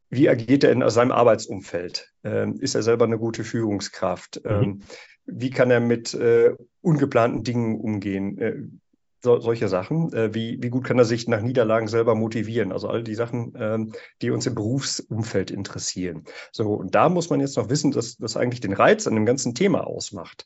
wie 0.09 0.27
agiert 0.27 0.63
er 0.63 0.71
in 0.71 0.87
seinem 0.89 1.11
Arbeitsumfeld? 1.11 2.11
Ähm, 2.23 2.59
ist 2.59 2.75
er 2.75 2.83
selber 2.83 3.05
eine 3.05 3.17
gute 3.17 3.43
Führungskraft? 3.43 4.41
Mhm. 4.43 4.51
Ähm, 4.51 4.81
wie 5.25 5.51
kann 5.51 5.71
er 5.71 5.79
mit 5.79 6.13
äh, 6.13 6.55
ungeplanten 6.81 7.43
Dingen 7.43 7.79
umgehen? 7.79 8.80
So, 9.23 9.39
solche 9.39 9.67
Sachen. 9.67 10.11
Äh, 10.13 10.33
wie, 10.33 10.57
wie 10.61 10.69
gut 10.69 10.83
kann 10.83 10.97
er 10.97 11.05
sich 11.05 11.27
nach 11.27 11.41
Niederlagen 11.41 11.87
selber 11.87 12.15
motivieren? 12.15 12.71
Also 12.71 12.87
all 12.87 13.03
die 13.03 13.13
Sachen, 13.13 13.53
ähm, 13.55 13.93
die 14.21 14.31
uns 14.31 14.47
im 14.47 14.55
Berufsumfeld 14.55 15.51
interessieren. 15.51 16.23
So, 16.51 16.73
und 16.73 16.95
da 16.95 17.07
muss 17.09 17.29
man 17.29 17.39
jetzt 17.39 17.55
noch 17.55 17.69
wissen, 17.69 17.91
dass 17.91 18.17
das 18.17 18.35
eigentlich 18.35 18.61
den 18.61 18.73
Reiz 18.73 19.05
an 19.05 19.13
dem 19.13 19.25
ganzen 19.25 19.53
Thema 19.53 19.85
ausmacht. 19.85 20.45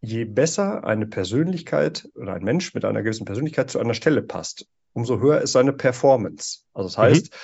Je 0.00 0.24
besser 0.26 0.84
eine 0.84 1.06
Persönlichkeit 1.06 2.08
oder 2.14 2.34
ein 2.34 2.44
Mensch 2.44 2.74
mit 2.74 2.84
einer 2.84 3.02
gewissen 3.02 3.24
Persönlichkeit 3.24 3.70
zu 3.70 3.78
einer 3.78 3.94
Stelle 3.94 4.22
passt, 4.22 4.66
umso 4.92 5.18
höher 5.18 5.40
ist 5.40 5.52
seine 5.52 5.72
Performance. 5.72 6.60
Also 6.74 6.88
das 6.88 6.98
heißt, 6.98 7.32
mhm. 7.32 7.36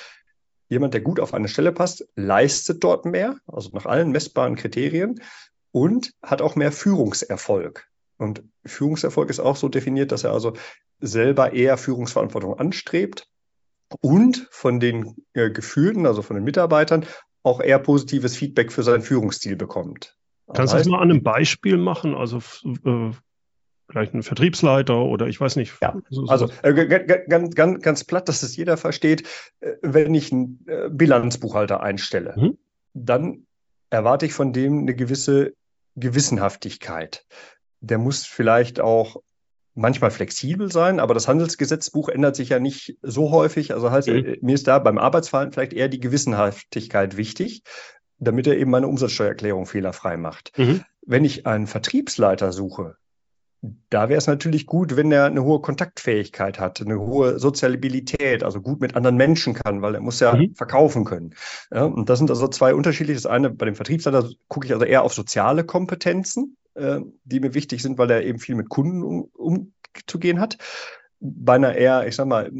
jemand, 0.68 0.94
der 0.94 1.00
gut 1.00 1.20
auf 1.20 1.32
eine 1.32 1.48
Stelle 1.48 1.72
passt, 1.72 2.06
leistet 2.16 2.84
dort 2.84 3.06
mehr, 3.06 3.38
also 3.46 3.70
nach 3.72 3.86
allen 3.86 4.10
messbaren 4.10 4.56
Kriterien 4.56 5.20
und 5.72 6.12
hat 6.22 6.42
auch 6.42 6.54
mehr 6.54 6.70
Führungserfolg. 6.70 7.88
Und 8.16 8.42
Führungserfolg 8.64 9.30
ist 9.30 9.40
auch 9.40 9.56
so 9.56 9.68
definiert, 9.68 10.12
dass 10.12 10.24
er 10.24 10.32
also 10.32 10.54
selber 11.00 11.52
eher 11.52 11.76
Führungsverantwortung 11.76 12.58
anstrebt 12.58 13.28
und 14.00 14.48
von 14.50 14.80
den 14.80 15.16
äh, 15.32 15.50
Gefühlten, 15.50 16.06
also 16.06 16.22
von 16.22 16.36
den 16.36 16.44
Mitarbeitern, 16.44 17.06
auch 17.42 17.60
eher 17.60 17.78
positives 17.78 18.36
Feedback 18.36 18.72
für 18.72 18.82
seinen 18.82 19.02
Führungsstil 19.02 19.56
bekommt. 19.56 20.16
Kannst 20.52 20.72
du 20.72 20.78
das 20.78 20.86
mal 20.86 21.00
an 21.00 21.10
einem 21.10 21.22
Beispiel 21.22 21.76
machen? 21.76 22.14
Also 22.14 22.38
äh, 22.38 23.10
vielleicht 23.88 24.14
ein 24.14 24.22
Vertriebsleiter 24.22 24.96
oder 24.96 25.26
ich 25.26 25.40
weiß 25.40 25.56
nicht. 25.56 25.74
Ja, 25.80 25.96
also 26.28 26.48
äh, 26.62 26.72
ganz, 27.28 27.54
ganz, 27.54 27.82
ganz 27.82 28.04
platt, 28.04 28.28
dass 28.28 28.42
es 28.42 28.56
jeder 28.56 28.76
versteht, 28.76 29.26
äh, 29.60 29.72
wenn 29.82 30.14
ich 30.14 30.32
einen 30.32 30.64
äh, 30.66 30.88
Bilanzbuchhalter 30.90 31.82
einstelle, 31.82 32.34
mhm. 32.36 32.58
dann 32.94 33.46
erwarte 33.90 34.26
ich 34.26 34.32
von 34.32 34.52
dem 34.52 34.80
eine 34.80 34.94
gewisse 34.94 35.54
Gewissenhaftigkeit 35.96 37.24
der 37.84 37.98
muss 37.98 38.24
vielleicht 38.24 38.80
auch 38.80 39.16
manchmal 39.74 40.10
flexibel 40.10 40.70
sein, 40.70 41.00
aber 41.00 41.14
das 41.14 41.28
Handelsgesetzbuch 41.28 42.08
ändert 42.08 42.36
sich 42.36 42.50
ja 42.50 42.60
nicht 42.60 42.96
so 43.02 43.30
häufig. 43.30 43.74
Also 43.74 43.90
heißt, 43.90 44.08
mhm. 44.08 44.36
mir 44.40 44.54
ist 44.54 44.66
da 44.66 44.78
beim 44.78 44.98
Arbeitsverhalten 44.98 45.52
vielleicht 45.52 45.72
eher 45.72 45.88
die 45.88 46.00
Gewissenhaftigkeit 46.00 47.16
wichtig, 47.16 47.62
damit 48.18 48.46
er 48.46 48.56
eben 48.56 48.70
meine 48.70 48.88
Umsatzsteuererklärung 48.88 49.66
fehlerfrei 49.66 50.16
macht. 50.16 50.56
Mhm. 50.56 50.84
Wenn 51.06 51.24
ich 51.24 51.46
einen 51.46 51.66
Vertriebsleiter 51.66 52.52
suche, 52.52 52.96
da 53.88 54.08
wäre 54.08 54.18
es 54.18 54.26
natürlich 54.26 54.66
gut, 54.66 54.94
wenn 54.96 55.10
er 55.10 55.24
eine 55.24 55.42
hohe 55.42 55.60
Kontaktfähigkeit 55.60 56.60
hat, 56.60 56.82
eine 56.82 57.00
hohe 57.00 57.38
Sozialisabilität, 57.38 58.44
also 58.44 58.60
gut 58.60 58.80
mit 58.80 58.94
anderen 58.94 59.16
Menschen 59.16 59.54
kann, 59.54 59.80
weil 59.80 59.94
er 59.94 60.00
muss 60.00 60.20
ja 60.20 60.34
mhm. 60.34 60.54
verkaufen 60.54 61.04
können. 61.04 61.34
Ja, 61.72 61.84
und 61.84 62.08
das 62.08 62.18
sind 62.18 62.30
also 62.30 62.46
zwei 62.48 62.74
unterschiedliche. 62.74 63.20
Das 63.20 63.26
eine, 63.26 63.50
bei 63.50 63.64
dem 63.64 63.74
Vertriebsleiter 63.74 64.28
gucke 64.48 64.66
ich 64.66 64.72
also 64.72 64.84
eher 64.84 65.02
auf 65.02 65.14
soziale 65.14 65.64
Kompetenzen, 65.64 66.56
äh, 66.74 67.00
die 67.24 67.40
mir 67.40 67.54
wichtig 67.54 67.82
sind, 67.82 67.98
weil 67.98 68.10
er 68.10 68.24
eben 68.24 68.38
viel 68.38 68.54
mit 68.54 68.68
Kunden 68.68 69.02
um, 69.02 69.30
umzugehen 69.34 70.40
hat. 70.40 70.58
Bei 71.20 71.54
einer 71.54 71.74
eher, 71.74 72.06
ich 72.06 72.16
sag 72.16 72.26
mal, 72.26 72.50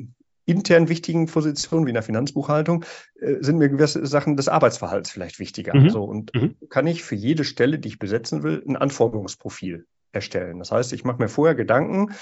intern 0.47 0.89
wichtigen 0.89 1.27
Positionen 1.27 1.87
wie 1.87 1.91
in 1.91 1.95
der 1.95 2.03
Finanzbuchhaltung 2.03 2.85
äh, 3.21 3.37
sind 3.41 3.59
mir 3.59 3.69
gewisse 3.69 4.07
Sachen 4.07 4.37
des 4.37 4.49
Arbeitsverhaltens 4.49 5.11
vielleicht 5.11 5.39
wichtiger. 5.39 5.75
Mhm. 5.75 5.91
So, 5.91 6.05
und 6.05 6.35
mhm. 6.35 6.57
kann 6.69 6.87
ich 6.87 7.03
für 7.03 7.15
jede 7.15 7.45
Stelle, 7.45 7.79
die 7.79 7.89
ich 7.89 7.99
besetzen 7.99 8.43
will, 8.43 8.63
ein 8.67 8.77
Anforderungsprofil 8.77 9.87
erstellen. 10.13 10.59
Das 10.59 10.71
heißt, 10.71 10.93
ich 10.93 11.05
mache 11.05 11.21
mir 11.21 11.29
vorher 11.29 11.55
Gedanken, 11.55 12.15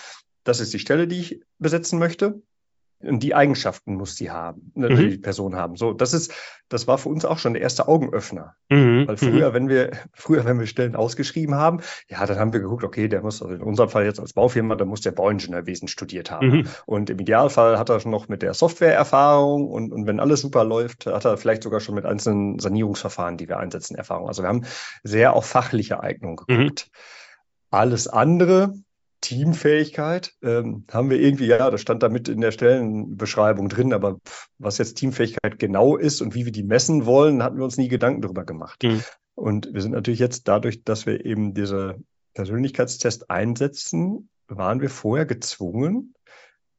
das 0.44 0.61
ist 0.61 0.72
die 0.72 0.78
Stelle, 0.78 1.06
die 1.06 1.20
ich 1.20 1.40
besetzen 1.58 1.99
möchte. 1.99 2.42
Und 3.02 3.23
die 3.23 3.35
Eigenschaften 3.35 3.94
muss 3.94 4.16
sie 4.16 4.30
haben, 4.30 4.73
ne, 4.75 4.90
mhm. 4.90 5.11
die 5.11 5.18
Person 5.18 5.56
haben. 5.56 5.76
So, 5.76 5.92
das 5.92 6.14
ist, 6.14 6.32
das 6.68 6.87
war 6.87 6.99
für 6.99 7.09
uns 7.09 7.25
auch 7.25 7.38
schon 7.38 7.54
der 7.54 7.62
erste 7.62 7.88
Augenöffner. 7.88 8.54
Mhm. 8.68 9.06
Weil 9.06 9.16
früher, 9.16 9.50
mhm. 9.50 9.54
wenn 9.54 9.68
wir, 9.68 9.90
früher, 10.14 10.44
wenn 10.44 10.59
wir 10.59 10.66
Stellen 10.66 10.97
ausgeschrieben 10.97 11.54
haben, 11.54 11.80
ja, 12.09 12.25
dann 12.25 12.38
haben 12.38 12.52
wir 12.52 12.61
geguckt, 12.61 12.85
okay, 12.85 13.09
der 13.09 13.23
muss, 13.23 13.42
also 13.42 13.54
in 13.54 13.62
unserem 13.62 13.90
Fall 13.90 14.04
jetzt 14.04 14.21
als 14.21 14.32
Baufirma, 14.32 14.75
da 14.76 14.85
muss 14.85 15.00
der 15.00 15.12
Bauingenieurwesen 15.12 15.88
studiert 15.88 16.30
haben. 16.30 16.49
Mhm. 16.49 16.68
Und 16.87 17.11
im 17.11 17.18
Idealfall 17.18 17.78
hat 17.78 17.88
er 17.88 18.00
schon 18.00 18.12
noch 18.12 18.28
mit 18.28 18.42
der 18.42 18.54
Software 18.54 18.94
Erfahrung 18.94 19.68
und, 19.68 19.92
und 19.92 20.06
wenn 20.06 20.21
alles 20.21 20.40
super 20.40 20.64
läuft, 20.64 21.06
hat 21.06 21.25
er 21.25 21.37
vielleicht 21.37 21.62
sogar 21.62 21.80
schon 21.80 21.94
mit 21.94 22.06
einzelnen 22.06 22.59
Sanierungsverfahren, 22.59 23.37
die 23.37 23.49
wir 23.49 23.59
einsetzen, 23.59 23.97
Erfahrung. 23.97 24.28
Also 24.28 24.42
wir 24.42 24.49
haben 24.49 24.64
sehr 25.02 25.35
auf 25.35 25.47
fachliche 25.47 26.02
Eignung 26.02 26.40
mhm. 26.47 26.59
geguckt. 26.59 26.90
Alles 27.71 28.06
andere, 28.06 28.75
Teamfähigkeit, 29.23 30.35
ähm, 30.43 30.85
haben 30.93 31.09
wir 31.09 31.19
irgendwie, 31.19 31.47
ja, 31.47 31.71
das 31.71 31.81
stand 31.81 32.02
da 32.02 32.11
mit 32.11 32.29
in 32.29 32.43
der 32.43 32.52
Stellenbeschreibung 32.52 33.71
drin, 33.71 33.95
aber 33.95 34.19
was 34.59 34.76
jetzt 34.76 34.95
Teamfähigkeit 34.95 35.59
genau 35.59 35.97
ist 35.97 36.21
und 36.21 36.35
wie 36.35 36.45
wir 36.45 36.52
die 36.52 36.64
messen 36.64 37.07
wollen, 37.07 37.43
hatten 37.43 37.57
wir 37.57 37.64
uns 37.64 37.79
nie 37.79 37.88
Gedanken 37.88 38.21
darüber 38.21 38.45
gemacht. 38.45 38.83
Mhm. 38.83 39.02
Und 39.35 39.73
wir 39.73 39.81
sind 39.81 39.93
natürlich 39.93 40.21
jetzt 40.21 40.49
dadurch, 40.49 40.85
dass 40.85 41.07
wir 41.07 41.25
eben 41.25 41.55
diese 41.55 41.97
Persönlichkeitstest 42.35 43.31
einsetzen, 43.31 44.29
waren 44.49 44.81
wir 44.81 44.91
vorher 44.91 45.25
gezwungen, 45.25 46.14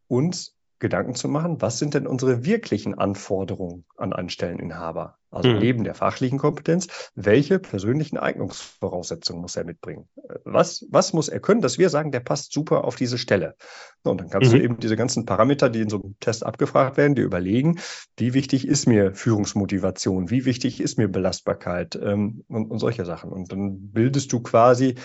uns 0.08 0.56
Gedanken 0.84 1.16
zu 1.16 1.30
machen, 1.30 1.62
was 1.62 1.80
sind 1.80 1.94
denn 1.94 2.06
unsere 2.06 2.46
wirklichen 2.46 2.94
Anforderungen 2.94 3.86
an 3.98 4.14
einen 4.14 4.30
Stelleninhaber? 4.30 5.18
Also 5.32 5.50
mhm. 5.50 5.60
neben 5.60 5.84
der 5.84 5.96
fachlichen 5.96 6.38
Kompetenz, 6.38 7.12
welche 7.16 7.58
persönlichen 7.58 8.18
Eignungsvoraussetzungen 8.18 9.42
muss 9.42 9.56
er 9.56 9.64
mitbringen? 9.64 10.08
Was, 10.44 10.86
was 10.92 11.14
muss 11.14 11.30
er 11.30 11.40
können, 11.40 11.62
dass 11.62 11.80
wir 11.80 11.90
sagen, 11.90 12.12
der 12.12 12.20
passt 12.20 12.52
super 12.52 12.84
auf 12.84 12.98
diese 12.98 13.18
Stelle? 13.18 13.56
Und 14.04 14.20
dann 14.20 14.30
kannst 14.30 14.52
mhm. 14.52 14.58
du 14.58 14.64
eben 14.64 14.80
diese 14.80 14.98
ganzen 14.98 15.26
Parameter, 15.26 15.70
die 15.70 15.82
in 15.82 15.90
so 15.90 16.04
einem 16.04 16.16
Test 16.20 16.46
abgefragt 16.46 16.98
werden, 16.98 17.16
dir 17.16 17.24
überlegen, 17.24 17.80
wie 18.18 18.34
wichtig 18.34 18.68
ist 18.68 18.86
mir 18.86 19.16
Führungsmotivation, 19.16 20.30
wie 20.30 20.46
wichtig 20.46 20.82
ist 20.82 20.98
mir 20.98 21.08
Belastbarkeit 21.08 21.96
ähm, 21.96 22.44
und, 22.50 22.70
und 22.70 22.80
solche 22.80 23.06
Sachen. 23.06 23.32
Und 23.32 23.52
dann 23.52 23.92
bildest 23.92 24.32
du 24.34 24.42
quasi 24.42 24.96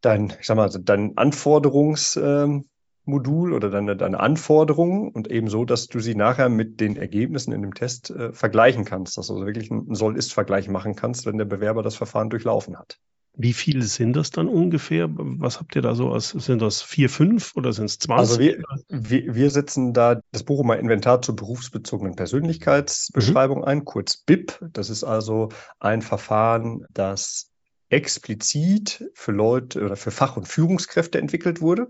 dein, 0.00 0.34
ich 0.40 0.46
sag 0.46 0.56
mal, 0.56 0.68
dein 0.68 1.16
Anforderungs, 1.16 2.18
ähm, 2.22 2.66
Modul 3.10 3.52
oder 3.52 3.70
deine, 3.70 3.96
deine 3.96 4.20
Anforderungen 4.20 5.10
und 5.10 5.30
eben 5.30 5.48
so, 5.48 5.64
dass 5.64 5.88
du 5.88 6.00
sie 6.00 6.14
nachher 6.14 6.48
mit 6.48 6.80
den 6.80 6.96
Ergebnissen 6.96 7.52
in 7.52 7.62
dem 7.62 7.74
Test 7.74 8.10
äh, 8.10 8.32
vergleichen 8.32 8.84
kannst, 8.84 9.18
dass 9.18 9.26
du 9.26 9.34
also 9.34 9.46
wirklich 9.46 9.70
einen 9.70 9.94
Soll-Ist-Vergleich 9.94 10.68
machen 10.68 10.96
kannst, 10.96 11.26
wenn 11.26 11.38
der 11.38 11.44
Bewerber 11.44 11.82
das 11.82 11.96
Verfahren 11.96 12.30
durchlaufen 12.30 12.78
hat. 12.78 12.98
Wie 13.34 13.52
viele 13.52 13.82
sind 13.82 14.16
das 14.16 14.30
dann 14.30 14.48
ungefähr? 14.48 15.08
Was 15.10 15.60
habt 15.60 15.76
ihr 15.76 15.82
da 15.82 15.94
so? 15.94 16.10
Als, 16.10 16.30
sind 16.30 16.60
das 16.60 16.82
vier, 16.82 17.08
fünf 17.08 17.56
oder 17.56 17.72
sind 17.72 17.86
es 17.86 17.98
20? 17.98 18.18
Also 18.18 18.40
wir, 18.40 18.62
wir, 18.88 19.34
wir 19.34 19.50
setzen 19.50 19.92
da 19.92 20.20
das 20.32 20.42
Bochumer 20.42 20.78
Inventar 20.78 21.22
zur 21.22 21.36
berufsbezogenen 21.36 22.16
Persönlichkeitsbeschreibung 22.16 23.58
mhm. 23.58 23.64
ein, 23.64 23.84
kurz 23.84 24.16
BIP. 24.16 24.58
Das 24.72 24.90
ist 24.90 25.04
also 25.04 25.50
ein 25.78 26.02
Verfahren, 26.02 26.84
das 26.92 27.50
explizit 27.88 29.10
für 29.14 29.32
Leute 29.32 29.84
oder 29.84 29.96
für 29.96 30.10
Fach- 30.10 30.36
und 30.36 30.48
Führungskräfte 30.48 31.18
entwickelt 31.18 31.60
wurde. 31.60 31.88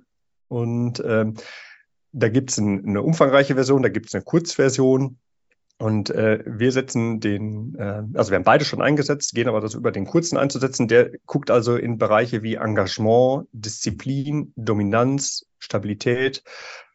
Und 0.50 1.00
ähm, 1.07 1.35
da 2.11 2.28
gibt 2.28 2.50
es 2.50 2.59
ein, 2.59 2.85
eine 2.85 3.02
umfangreiche 3.02 3.54
Version, 3.54 3.83
da 3.83 3.88
gibt 3.88 4.09
es 4.09 4.14
eine 4.14 4.25
Kurzversion. 4.25 5.19
Und 5.78 6.11
äh, 6.11 6.42
wir 6.45 6.73
setzen 6.73 7.21
den, 7.21 7.75
äh, 7.78 8.02
also 8.14 8.33
wir 8.33 8.37
haben 8.37 8.45
beide 8.45 8.64
schon 8.64 8.83
eingesetzt, 8.83 9.33
gehen 9.35 9.49
aber 9.49 9.61
das 9.61 9.75
über 9.75 9.92
den 9.92 10.07
kurzen 10.07 10.37
einzusetzen. 10.37 10.88
Der 10.88 11.11
guckt 11.25 11.50
also 11.50 11.76
in 11.76 11.99
Bereiche 11.99 12.42
wie 12.42 12.57
Engagement, 12.57 13.47
Disziplin, 13.52 14.52
Dominanz, 14.57 15.47
Stabilität, 15.59 16.42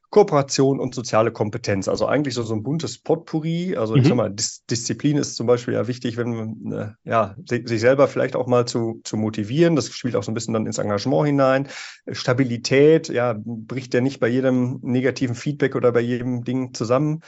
Kooperation 0.09 0.79
und 0.79 0.95
soziale 0.95 1.31
Kompetenz. 1.31 1.87
Also 1.87 2.05
eigentlich 2.05 2.33
so, 2.33 2.43
so 2.43 2.53
ein 2.53 2.63
buntes 2.63 2.97
Potpourri. 2.97 3.75
Also 3.75 3.95
mhm. 3.95 4.01
ich 4.01 4.07
sag 4.07 4.15
mal, 4.15 4.31
Dis 4.31 4.65
Disziplin 4.65 5.17
ist 5.17 5.35
zum 5.35 5.47
Beispiel 5.47 5.73
ja 5.73 5.87
wichtig, 5.87 6.17
wenn 6.17 6.35
man 6.35 6.71
äh, 6.71 7.09
ja, 7.09 7.35
sich 7.45 7.81
selber 7.81 8.07
vielleicht 8.07 8.35
auch 8.35 8.47
mal 8.47 8.65
zu, 8.65 9.01
zu 9.03 9.17
motivieren. 9.17 9.75
Das 9.75 9.91
spielt 9.91 10.15
auch 10.15 10.23
so 10.23 10.31
ein 10.31 10.35
bisschen 10.35 10.53
dann 10.53 10.65
ins 10.65 10.77
Engagement 10.77 11.27
hinein. 11.27 11.67
Stabilität, 12.11 13.09
ja, 13.09 13.35
bricht 13.37 13.93
ja 13.93 14.01
nicht 14.01 14.19
bei 14.19 14.27
jedem 14.27 14.79
negativen 14.81 15.35
Feedback 15.35 15.75
oder 15.75 15.91
bei 15.91 16.01
jedem 16.01 16.43
Ding 16.43 16.73
zusammen 16.73 17.21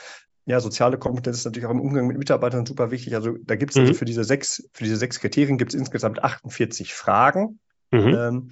ja, 0.48 0.62
soziale 0.62 0.98
Kompetenz 0.98 1.40
ist 1.40 1.46
natürlich 1.46 1.66
auch 1.66 1.72
im 1.72 1.82
Umgang 1.82 2.08
mit 2.08 2.18
Mitarbeitern 2.18 2.66
super 2.66 2.90
wichtig. 2.90 3.16
Also 3.16 3.36
da 3.44 3.58
gibt 3.58 3.72
es 3.72 3.76
also 3.76 3.82
mhm. 3.82 3.90
also 3.90 4.00
für 4.00 4.06
diese 4.06 4.24
sechs, 4.24 4.70
für 4.72 4.86
diese 4.86 4.96
sechs 4.96 5.20
Kriterien 5.20 5.58
gibt 5.58 5.74
es 5.74 5.80
insgesamt 5.80 6.24
48 6.24 6.94
Fragen. 6.94 7.60
Mhm. 7.92 8.00
Ähm, 8.18 8.52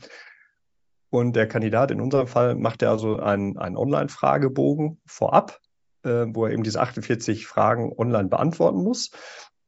und 1.19 1.35
der 1.35 1.47
Kandidat 1.47 1.91
in 1.91 2.01
unserem 2.01 2.27
Fall 2.27 2.55
macht 2.55 2.81
ja 2.81 2.91
also 2.91 3.17
einen, 3.17 3.57
einen 3.57 3.77
Online-Fragebogen 3.77 4.99
vorab, 5.05 5.59
äh, 6.03 6.25
wo 6.27 6.45
er 6.45 6.51
eben 6.51 6.63
diese 6.63 6.81
48 6.81 7.47
Fragen 7.47 7.91
online 7.95 8.29
beantworten 8.29 8.83
muss. 8.83 9.11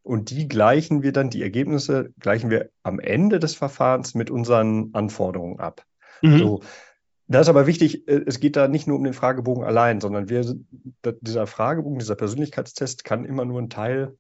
Und 0.03 0.29
die 0.29 0.47
gleichen 0.47 1.03
wir 1.03 1.11
dann, 1.11 1.29
die 1.29 1.41
Ergebnisse 1.41 2.13
gleichen 2.19 2.49
wir 2.49 2.69
am 2.83 2.99
Ende 2.99 3.39
des 3.39 3.55
Verfahrens 3.55 4.15
mit 4.15 4.29
unseren 4.29 4.91
Anforderungen 4.93 5.59
ab. 5.59 5.83
Mhm. 6.21 6.37
So, 6.37 6.61
da 7.27 7.41
ist 7.41 7.49
aber 7.49 7.67
wichtig, 7.67 8.07
äh, 8.07 8.21
es 8.25 8.39
geht 8.39 8.55
da 8.55 8.67
nicht 8.67 8.87
nur 8.87 8.97
um 8.97 9.03
den 9.03 9.13
Fragebogen 9.13 9.63
allein, 9.63 9.99
sondern 10.01 10.29
wir, 10.29 10.45
dieser 11.21 11.47
Fragebogen, 11.47 11.99
dieser 11.99 12.15
Persönlichkeitstest 12.15 13.03
kann 13.03 13.25
immer 13.25 13.45
nur 13.45 13.61
ein 13.61 13.69
Teil 13.69 14.17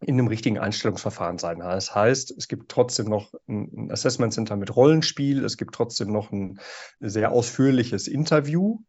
in 0.00 0.18
einem 0.18 0.28
richtigen 0.28 0.58
Einstellungsverfahren 0.58 1.38
sein. 1.38 1.60
Das 1.60 1.94
heißt, 1.94 2.34
es 2.36 2.48
gibt 2.48 2.70
trotzdem 2.70 3.06
noch 3.06 3.32
ein 3.48 3.90
Assessment 3.90 4.32
Center 4.32 4.56
mit 4.56 4.74
Rollenspiel, 4.76 5.44
es 5.44 5.56
gibt 5.56 5.74
trotzdem 5.74 6.12
noch 6.12 6.32
ein 6.32 6.60
sehr 7.00 7.32
ausführliches 7.32 8.06
Interview. 8.06 8.80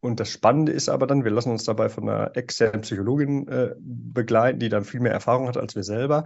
Und 0.00 0.18
das 0.18 0.30
Spannende 0.30 0.72
ist 0.72 0.88
aber 0.88 1.06
dann, 1.06 1.24
wir 1.24 1.30
lassen 1.30 1.50
uns 1.50 1.64
dabei 1.64 1.88
von 1.88 2.08
einer 2.08 2.36
externen 2.36 2.80
Psychologin 2.80 3.46
äh, 3.48 3.74
begleiten, 3.78 4.58
die 4.58 4.70
dann 4.70 4.84
viel 4.84 5.00
mehr 5.00 5.12
Erfahrung 5.12 5.46
hat 5.46 5.58
als 5.58 5.76
wir 5.76 5.84
selber. 5.84 6.24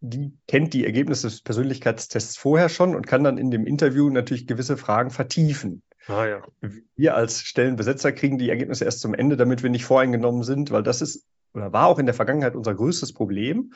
Die 0.00 0.36
kennt 0.48 0.74
die 0.74 0.84
Ergebnisse 0.84 1.28
des 1.28 1.42
Persönlichkeitstests 1.42 2.36
vorher 2.36 2.68
schon 2.68 2.96
und 2.96 3.06
kann 3.06 3.22
dann 3.22 3.38
in 3.38 3.50
dem 3.50 3.66
Interview 3.66 4.10
natürlich 4.10 4.46
gewisse 4.46 4.76
Fragen 4.76 5.10
vertiefen. 5.10 5.82
Ah, 6.06 6.26
ja. 6.26 6.42
Wir 6.96 7.14
als 7.14 7.40
Stellenbesetzer 7.42 8.12
kriegen 8.12 8.38
die 8.38 8.50
Ergebnisse 8.50 8.84
erst 8.84 9.00
zum 9.00 9.14
Ende, 9.14 9.36
damit 9.36 9.62
wir 9.62 9.70
nicht 9.70 9.84
voreingenommen 9.84 10.42
sind, 10.42 10.70
weil 10.70 10.82
das 10.82 11.00
ist 11.00 11.26
oder 11.54 11.72
war 11.72 11.86
auch 11.86 11.98
in 11.98 12.06
der 12.06 12.14
Vergangenheit 12.14 12.56
unser 12.56 12.74
größtes 12.74 13.12
Problem, 13.12 13.72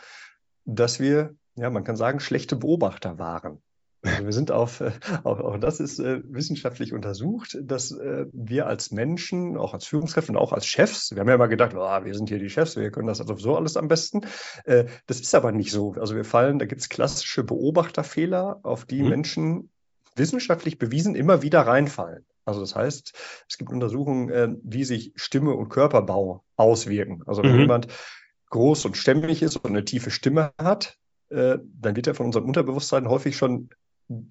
dass 0.64 1.00
wir, 1.00 1.34
ja, 1.54 1.70
man 1.70 1.84
kann 1.84 1.96
sagen, 1.96 2.20
schlechte 2.20 2.56
Beobachter 2.56 3.18
waren. 3.18 3.62
Also 4.02 4.24
wir 4.24 4.32
sind 4.32 4.52
auf, 4.52 4.80
äh, 4.80 4.92
auch, 5.24 5.40
auch 5.40 5.58
das 5.58 5.80
ist 5.80 5.98
äh, 5.98 6.20
wissenschaftlich 6.24 6.92
untersucht, 6.92 7.58
dass 7.60 7.90
äh, 7.90 8.26
wir 8.32 8.66
als 8.66 8.92
Menschen, 8.92 9.56
auch 9.56 9.74
als 9.74 9.86
Führungskräfte 9.86 10.32
und 10.32 10.38
auch 10.38 10.52
als 10.52 10.66
Chefs, 10.66 11.12
wir 11.12 11.20
haben 11.20 11.28
ja 11.28 11.34
immer 11.34 11.48
gedacht, 11.48 11.74
oh, 11.74 12.04
wir 12.04 12.14
sind 12.14 12.28
hier 12.28 12.38
die 12.38 12.50
Chefs, 12.50 12.76
wir 12.76 12.90
können 12.92 13.08
das 13.08 13.20
also 13.20 13.36
so 13.36 13.56
alles 13.56 13.76
am 13.76 13.88
besten. 13.88 14.20
Äh, 14.64 14.86
das 15.06 15.20
ist 15.20 15.34
aber 15.34 15.50
nicht 15.50 15.72
so. 15.72 15.94
Also 15.94 16.14
wir 16.14 16.24
fallen, 16.24 16.60
da 16.60 16.66
gibt 16.66 16.80
es 16.80 16.88
klassische 16.88 17.42
Beobachterfehler, 17.42 18.60
auf 18.62 18.84
die 18.84 19.02
mhm. 19.02 19.08
Menschen 19.08 19.70
wissenschaftlich 20.18 20.78
bewiesen 20.78 21.14
immer 21.14 21.42
wieder 21.42 21.62
reinfallen. 21.62 22.24
Also 22.44 22.60
das 22.60 22.74
heißt, 22.74 23.12
es 23.48 23.58
gibt 23.58 23.70
Untersuchungen, 23.70 24.30
äh, 24.30 24.48
wie 24.62 24.84
sich 24.84 25.12
Stimme 25.16 25.52
und 25.52 25.68
Körperbau 25.68 26.44
auswirken. 26.56 27.22
Also 27.26 27.42
wenn 27.42 27.54
mhm. 27.54 27.60
jemand 27.60 27.88
groß 28.50 28.86
und 28.86 28.96
stämmig 28.96 29.42
ist 29.42 29.56
und 29.56 29.66
eine 29.66 29.84
tiefe 29.84 30.10
Stimme 30.10 30.52
hat, 30.58 30.98
äh, 31.30 31.58
dann 31.62 31.96
wird 31.96 32.06
er 32.06 32.14
von 32.14 32.26
unserem 32.26 32.46
Unterbewusstsein 32.46 33.08
häufig 33.08 33.36
schon 33.36 33.68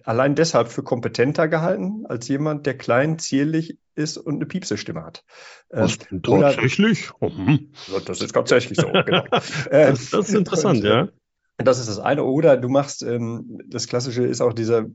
allein 0.03 0.35
deshalb 0.35 0.69
für 0.69 0.81
kompetenter 0.81 1.47
gehalten 1.47 2.05
als 2.07 2.27
jemand, 2.27 2.65
der 2.65 2.77
klein, 2.77 3.19
zierlich 3.19 3.77
ist 3.95 4.17
und 4.17 4.35
eine 4.35 4.45
piepse 4.45 4.77
Stimme 4.77 5.03
hat. 5.03 5.23
Äh, 5.69 5.81
Was, 5.81 5.97
tatsächlich? 6.23 7.11
Oh, 7.19 7.29
hm. 7.29 7.71
Das 8.05 8.21
ist 8.21 8.33
tatsächlich 8.33 8.79
so, 8.79 8.87
genau. 8.87 9.23
das, 9.31 10.09
das, 10.09 10.29
ist 10.29 10.33
interessant, 10.33 10.79
und, 10.79 10.85
ja. 10.85 11.09
Das 11.57 11.79
ist 11.79 11.89
das 11.89 11.99
eine. 11.99 12.23
Oder 12.23 12.55
du 12.55 12.69
machst, 12.69 13.01
ähm, 13.01 13.59
das 13.65 13.87
Klassische 13.87 14.23
ist 14.23 14.41
auch 14.41 14.53
dieser, 14.53 14.85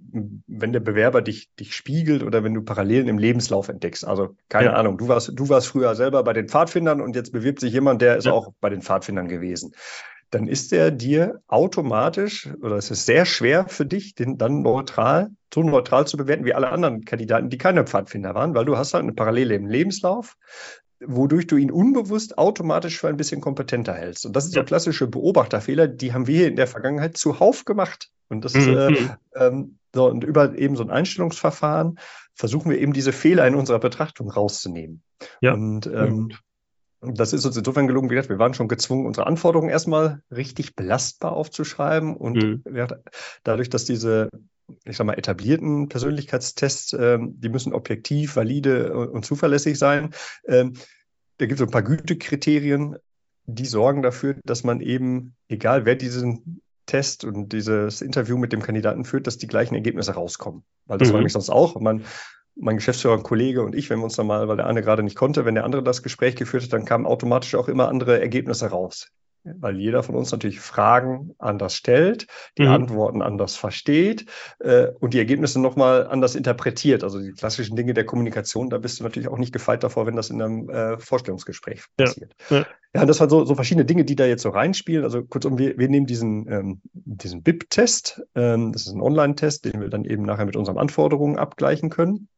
wenn 0.46 0.72
der 0.72 0.80
Bewerber 0.80 1.20
dich, 1.20 1.52
dich 1.56 1.74
spiegelt 1.74 2.22
oder 2.22 2.44
wenn 2.44 2.54
du 2.54 2.62
Parallelen 2.62 3.08
im 3.08 3.18
Lebenslauf 3.18 3.68
entdeckst. 3.68 4.06
Also 4.06 4.36
keine 4.48 4.66
ja. 4.66 4.74
Ahnung, 4.74 4.96
du 4.96 5.08
warst, 5.08 5.32
du 5.34 5.48
warst 5.48 5.66
früher 5.66 5.96
selber 5.96 6.22
bei 6.22 6.32
den 6.32 6.48
Pfadfindern 6.48 7.00
und 7.00 7.16
jetzt 7.16 7.32
bewirbt 7.32 7.58
sich 7.58 7.72
jemand, 7.72 8.00
der 8.00 8.16
ist 8.16 8.26
ja. 8.26 8.32
auch 8.32 8.52
bei 8.60 8.70
den 8.70 8.80
Pfadfindern 8.80 9.26
gewesen. 9.26 9.72
Dann 10.30 10.46
ist 10.46 10.72
er 10.72 10.92
dir 10.92 11.42
automatisch, 11.48 12.48
oder 12.62 12.76
es 12.76 12.90
ist 12.90 13.06
sehr 13.06 13.26
schwer 13.26 13.66
für 13.68 13.84
dich, 13.84 14.14
den 14.14 14.38
dann 14.38 14.62
neutral, 14.62 15.30
so 15.52 15.62
neutral 15.62 16.06
zu 16.06 16.16
bewerten 16.16 16.46
wie 16.46 16.54
alle 16.54 16.70
anderen 16.70 17.04
Kandidaten, 17.04 17.50
die 17.50 17.58
keine 17.58 17.84
Pfadfinder 17.84 18.34
waren, 18.34 18.54
weil 18.54 18.64
du 18.64 18.78
hast 18.78 18.94
halt 18.94 19.02
eine 19.02 19.12
Parallele 19.12 19.54
im 19.54 19.66
Lebenslauf 19.66 20.36
wodurch 21.06 21.46
du 21.46 21.56
ihn 21.56 21.70
unbewusst 21.70 22.38
automatisch 22.38 22.98
für 22.98 23.08
ein 23.08 23.16
bisschen 23.16 23.40
kompetenter 23.40 23.94
hältst. 23.94 24.26
Und 24.26 24.34
das 24.34 24.46
ist 24.46 24.54
ja. 24.54 24.62
so 24.62 24.66
klassische 24.66 25.06
Beobachterfehler, 25.06 25.88
die 25.88 26.12
haben 26.12 26.26
wir 26.26 26.48
in 26.48 26.56
der 26.56 26.66
Vergangenheit 26.66 27.16
zuhauf 27.16 27.64
gemacht. 27.64 28.10
Und 28.28 28.44
das 28.44 28.54
mhm. 28.54 28.76
äh, 28.76 29.08
ähm, 29.34 29.78
so, 29.94 30.08
und 30.08 30.24
über 30.24 30.56
eben 30.56 30.76
so 30.76 30.82
ein 30.82 30.90
Einstellungsverfahren 30.90 31.98
versuchen 32.34 32.70
wir 32.70 32.78
eben 32.78 32.92
diese 32.92 33.12
Fehler 33.12 33.46
in 33.46 33.54
unserer 33.54 33.78
Betrachtung 33.78 34.30
rauszunehmen. 34.30 35.02
Ja. 35.40 35.52
Und 35.52 35.86
ähm, 35.86 36.30
das 37.02 37.32
ist 37.32 37.44
uns 37.44 37.56
insofern 37.56 37.88
gelungen, 37.88 38.10
wie 38.10 38.14
gesagt, 38.14 38.30
wir 38.30 38.38
waren 38.38 38.54
schon 38.54 38.68
gezwungen, 38.68 39.06
unsere 39.06 39.26
Anforderungen 39.26 39.70
erstmal 39.70 40.22
richtig 40.30 40.76
belastbar 40.76 41.32
aufzuschreiben. 41.32 42.16
Und 42.16 42.42
mhm. 42.42 42.64
dadurch, 43.42 43.70
dass 43.70 43.84
diese 43.84 44.30
ich 44.84 44.96
sag 44.96 45.06
mal, 45.06 45.18
etablierten 45.18 45.88
Persönlichkeitstests, 45.88 46.92
ähm, 46.94 47.40
die 47.40 47.48
müssen 47.48 47.72
objektiv, 47.72 48.36
valide 48.36 49.10
und 49.10 49.24
zuverlässig 49.24 49.78
sein. 49.78 50.10
Ähm, 50.46 50.74
da 51.38 51.46
gibt 51.46 51.60
es 51.60 51.66
ein 51.66 51.70
paar 51.70 51.82
Gütekriterien, 51.82 52.96
die 53.46 53.66
sorgen 53.66 54.02
dafür, 54.02 54.36
dass 54.44 54.64
man 54.64 54.80
eben, 54.80 55.34
egal 55.48 55.84
wer 55.84 55.96
diesen 55.96 56.62
Test 56.86 57.24
und 57.24 57.52
dieses 57.52 58.00
Interview 58.00 58.36
mit 58.36 58.52
dem 58.52 58.62
Kandidaten 58.62 59.04
führt, 59.04 59.26
dass 59.26 59.38
die 59.38 59.46
gleichen 59.46 59.74
Ergebnisse 59.74 60.12
rauskommen. 60.12 60.64
Weil 60.86 60.98
das 60.98 61.08
mhm. 61.08 61.12
war 61.12 61.18
nämlich 61.20 61.32
sonst 61.32 61.50
auch. 61.50 61.80
Man, 61.80 62.04
mein 62.54 62.76
Geschäftsführer, 62.76 63.16
ein 63.16 63.22
Kollege 63.22 63.62
und 63.62 63.74
ich, 63.74 63.88
wenn 63.88 63.98
wir 63.98 64.04
uns 64.04 64.16
dann 64.16 64.26
mal, 64.26 64.46
weil 64.48 64.56
der 64.56 64.66
eine 64.66 64.82
gerade 64.82 65.02
nicht 65.02 65.16
konnte, 65.16 65.44
wenn 65.44 65.54
der 65.54 65.64
andere 65.64 65.82
das 65.82 66.02
Gespräch 66.02 66.36
geführt 66.36 66.64
hat, 66.64 66.72
dann 66.72 66.84
kamen 66.84 67.06
automatisch 67.06 67.54
auch 67.54 67.68
immer 67.68 67.88
andere 67.88 68.20
Ergebnisse 68.20 68.66
raus 68.66 69.08
weil 69.44 69.76
jeder 69.76 70.02
von 70.02 70.14
uns 70.14 70.30
natürlich 70.32 70.60
Fragen 70.60 71.34
anders 71.38 71.74
stellt, 71.74 72.26
die 72.58 72.62
mhm. 72.62 72.68
Antworten 72.68 73.22
anders 73.22 73.56
versteht 73.56 74.26
äh, 74.60 74.88
und 75.00 75.14
die 75.14 75.18
Ergebnisse 75.18 75.60
nochmal 75.60 76.06
anders 76.06 76.34
interpretiert. 76.34 77.02
Also 77.04 77.20
die 77.20 77.32
klassischen 77.32 77.76
Dinge 77.76 77.94
der 77.94 78.04
Kommunikation, 78.04 78.70
da 78.70 78.78
bist 78.78 79.00
du 79.00 79.04
natürlich 79.04 79.28
auch 79.28 79.38
nicht 79.38 79.52
gefeit 79.52 79.82
davor, 79.82 80.06
wenn 80.06 80.16
das 80.16 80.30
in 80.30 80.40
einem 80.40 80.68
äh, 80.68 80.98
Vorstellungsgespräch 80.98 81.84
passiert. 81.96 82.34
Ja, 82.50 82.58
ja. 82.58 82.66
ja 82.94 83.06
das 83.06 83.20
waren 83.20 83.30
so, 83.30 83.44
so 83.44 83.54
verschiedene 83.54 83.84
Dinge, 83.84 84.04
die 84.04 84.16
da 84.16 84.26
jetzt 84.26 84.42
so 84.42 84.50
reinspielen. 84.50 85.04
Also 85.04 85.22
kurzum, 85.22 85.58
wir, 85.58 85.76
wir 85.78 85.88
nehmen 85.88 86.06
diesen, 86.06 86.48
ähm, 86.50 86.80
diesen 86.92 87.42
BIP-Test, 87.42 88.22
ähm, 88.34 88.72
das 88.72 88.86
ist 88.86 88.92
ein 88.92 89.02
Online-Test, 89.02 89.64
den 89.64 89.80
wir 89.80 89.88
dann 89.88 90.04
eben 90.04 90.22
nachher 90.22 90.46
mit 90.46 90.56
unseren 90.56 90.78
Anforderungen 90.78 91.38
abgleichen 91.38 91.90
können. 91.90 92.28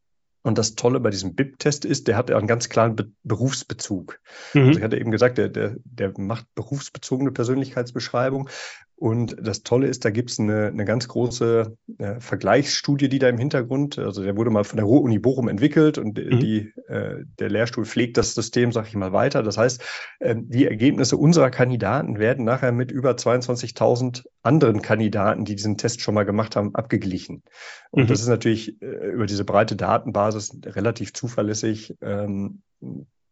Und 0.44 0.59
das 0.59 0.74
Tolle 0.74 1.00
bei 1.00 1.09
diesem 1.09 1.35
BIP-Test 1.35 1.87
ist, 1.87 2.07
der 2.07 2.18
hat 2.18 2.30
einen 2.30 2.46
ganz 2.46 2.68
klaren 2.68 2.94
Be 2.94 3.11
Berufsbezug. 3.22 4.20
Mhm. 4.52 4.66
Also 4.66 4.78
ich 4.78 4.85
hatte 4.85 4.98
eben 4.98 5.11
gesagt, 5.11 5.38
der, 5.38 5.48
der, 5.48 5.76
der 5.85 6.12
macht 6.18 6.54
berufsbezogene 6.54 7.33
Persönlichkeitsbeschreibung. 7.33 8.50
Und 8.96 9.37
das 9.40 9.64
Tolle 9.64 9.88
ist, 9.88 10.04
da 10.04 10.11
gibt 10.11 10.30
es 10.30 10.38
eine, 10.38 10.68
eine 10.68 10.85
ganz 10.85 11.09
große 11.09 11.76
äh, 11.98 12.20
Vergleichsstudie, 12.20 13.09
die 13.09 13.18
da 13.18 13.28
im 13.28 13.38
Hintergrund, 13.38 13.98
also 13.98 14.22
der 14.22 14.37
wurde 14.37 14.50
mal 14.50 14.62
von 14.62 14.76
der 14.76 14.87
Ruhr-Uni 14.87 15.18
Bochum 15.18 15.48
entwickelt 15.48 15.98
und 15.98 16.16
mhm. 16.16 16.38
die, 16.38 16.72
äh, 16.87 17.24
der 17.38 17.50
Lehrstuhl 17.50 17.87
pflegt 17.87 18.16
das 18.16 18.35
System, 18.35 18.70
sag 18.70 18.87
ich 18.87 18.94
mal, 18.94 19.12
weiter. 19.12 19.42
Das 19.42 19.59
heißt, 19.59 19.83
äh, 20.20 20.37
die 20.38 20.66
Ergebnisse 20.66 21.16
unserer 21.16 21.50
Kandidaten 21.50 22.18
werden 22.18 22.44
nachher 22.44 22.70
mit 22.70 22.92
über 22.92 23.12
22.000 23.12 24.26
anderen 24.42 24.80
Kandidaten, 24.80 25.44
die 25.44 25.57
diesen 25.57 25.76
Test 25.76 26.00
schon 26.00 26.14
mal 26.14 26.24
gemacht 26.24 26.54
haben, 26.54 26.74
abgeglichen. 26.74 27.42
Und 27.90 28.04
mhm. 28.04 28.09
das 28.09 28.20
ist 28.20 28.28
natürlich 28.28 28.80
äh, 28.80 29.11
über 29.11 29.26
diese 29.26 29.44
breite 29.44 29.74
Datenbasis 29.74 30.57
relativ 30.64 31.12
zuverlässig. 31.14 31.94
Ähm, 32.00 32.62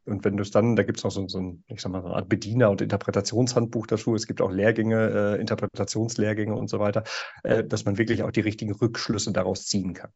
und 0.05 0.25
wenn 0.25 0.37
du 0.37 0.43
es 0.43 0.51
dann, 0.51 0.75
da 0.75 0.83
gibt 0.83 0.99
es 0.99 1.05
noch 1.05 1.11
so, 1.11 1.29
so 1.29 1.39
ein, 1.39 1.65
ich 1.69 1.81
sag 1.81 1.93
mal, 1.93 2.03
so 2.03 2.09
eine 2.09 2.17
Art 2.17 2.29
Bediener- 2.29 2.71
und 2.71 2.81
Interpretationshandbuch 2.81 3.87
dazu. 3.87 4.15
Es 4.15 4.27
gibt 4.27 4.41
auch 4.41 4.51
Lehrgänge, 4.51 5.37
äh, 5.37 5.41
Interpretationslehrgänge 5.41 6.55
und 6.55 6.69
so 6.69 6.81
weiter, 6.81 7.05
äh, 7.45 7.63
dass 7.63 7.85
man 7.85 7.99
wirklich 7.99 8.23
auch 8.23 8.33
die 8.33 8.41
richtigen 8.41 8.73
Rückschlüsse 8.73 9.33
daraus 9.33 9.67
ziehen 9.67 9.95
kann. 9.95 10.11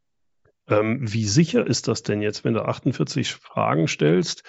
Ähm, 0.69 0.99
wie 1.01 1.25
sicher 1.25 1.67
ist 1.67 1.87
das 1.87 2.03
denn 2.03 2.21
jetzt, 2.21 2.45
wenn 2.45 2.55
du 2.55 2.63
48 2.65 3.35
Fragen 3.35 3.87
stellst? 3.87 4.43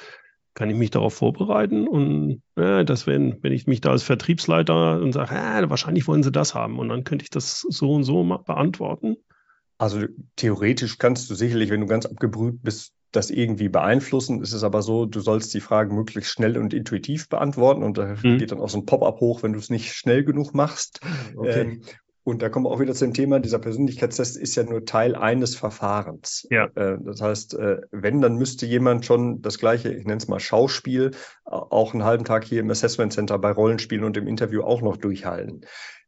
Kann 0.56 0.72
ich 0.72 0.76
mich 0.76 0.90
darauf 0.90 1.14
vorbereiten? 1.14 1.88
Und 1.88 2.42
äh, 2.56 2.84
dass 2.84 3.06
wenn, 3.06 3.38
wenn 3.44 3.54
ich 3.54 3.68
mich 3.68 3.82
da 3.82 3.92
als 3.92 4.02
Vertriebsleiter 4.02 5.00
und 5.00 5.14
sage, 5.14 5.36
äh, 5.36 5.70
wahrscheinlich 5.70 6.08
wollen 6.08 6.24
sie 6.24 6.32
das 6.32 6.56
haben 6.56 6.80
und 6.80 6.90
dann 6.90 7.04
könnte 7.04 7.24
ich 7.24 7.30
das 7.30 7.62
so 7.62 7.94
und 7.94 8.04
so 8.04 8.24
beantworten? 8.24 9.18
Also 9.78 10.06
theoretisch 10.36 10.98
kannst 10.98 11.30
du 11.30 11.36
sicherlich, 11.36 11.70
wenn 11.70 11.82
du 11.82 11.86
ganz 11.86 12.08
abgebrüht 12.08 12.64
bist, 12.64 12.94
das 13.12 13.30
irgendwie 13.30 13.70
beeinflussen. 13.70 14.42
Es 14.42 14.54
ist 14.54 14.64
aber 14.64 14.82
so, 14.82 15.06
du 15.06 15.20
sollst 15.20 15.54
die 15.54 15.62
Fragen 15.62 15.96
möglichst 15.96 16.32
schnell 16.32 16.58
und 16.58 16.74
intuitiv 16.74 17.30
beantworten 17.30 17.84
und 17.84 17.98
da 17.98 18.16
mhm. 18.22 18.38
geht 18.38 18.52
dann 18.52 18.60
auch 18.60 18.70
so 18.70 18.80
ein 18.80 18.86
Pop-up 18.86 19.20
hoch, 19.20 19.44
wenn 19.44 19.54
du 19.54 19.60
es 19.60 19.70
nicht 19.70 19.94
schnell 19.94 20.24
genug 20.24 20.54
machst. 20.54 21.00
Okay. 21.36 21.62
Ähm, 21.62 21.82
und 22.28 22.42
da 22.42 22.50
kommen 22.50 22.66
wir 22.66 22.72
auch 22.72 22.82
wieder 22.82 22.94
zu 22.94 23.06
dem 23.06 23.14
Thema, 23.14 23.40
dieser 23.40 23.58
Persönlichkeitstest 23.58 24.36
ist 24.36 24.54
ja 24.56 24.64
nur 24.64 24.84
Teil 24.84 25.16
eines 25.16 25.56
Verfahrens. 25.56 26.46
Ja. 26.50 26.66
Äh, 26.76 26.98
das 27.00 27.22
heißt, 27.22 27.54
äh, 27.54 27.78
wenn, 27.92 28.20
dann 28.20 28.36
müsste 28.36 28.66
jemand 28.66 29.06
schon 29.06 29.42
das 29.42 29.60
gleiche, 29.60 29.94
ich 29.94 30.04
nenne 30.04 30.18
es 30.18 30.28
mal 30.28 30.42
Schauspiel, 30.42 31.12
auch 31.46 31.94
einen 31.94 32.04
halben 32.04 32.26
Tag 32.26 32.44
hier 32.44 32.60
im 32.60 32.70
Assessment 32.70 33.14
Center 33.14 33.40
bei 33.40 33.52
Rollenspielen 33.52 34.04
und 34.04 34.18
im 34.18 34.28
Interview 34.28 34.64
auch 34.64 34.82
noch 34.82 34.98
durchhalten. 34.98 35.62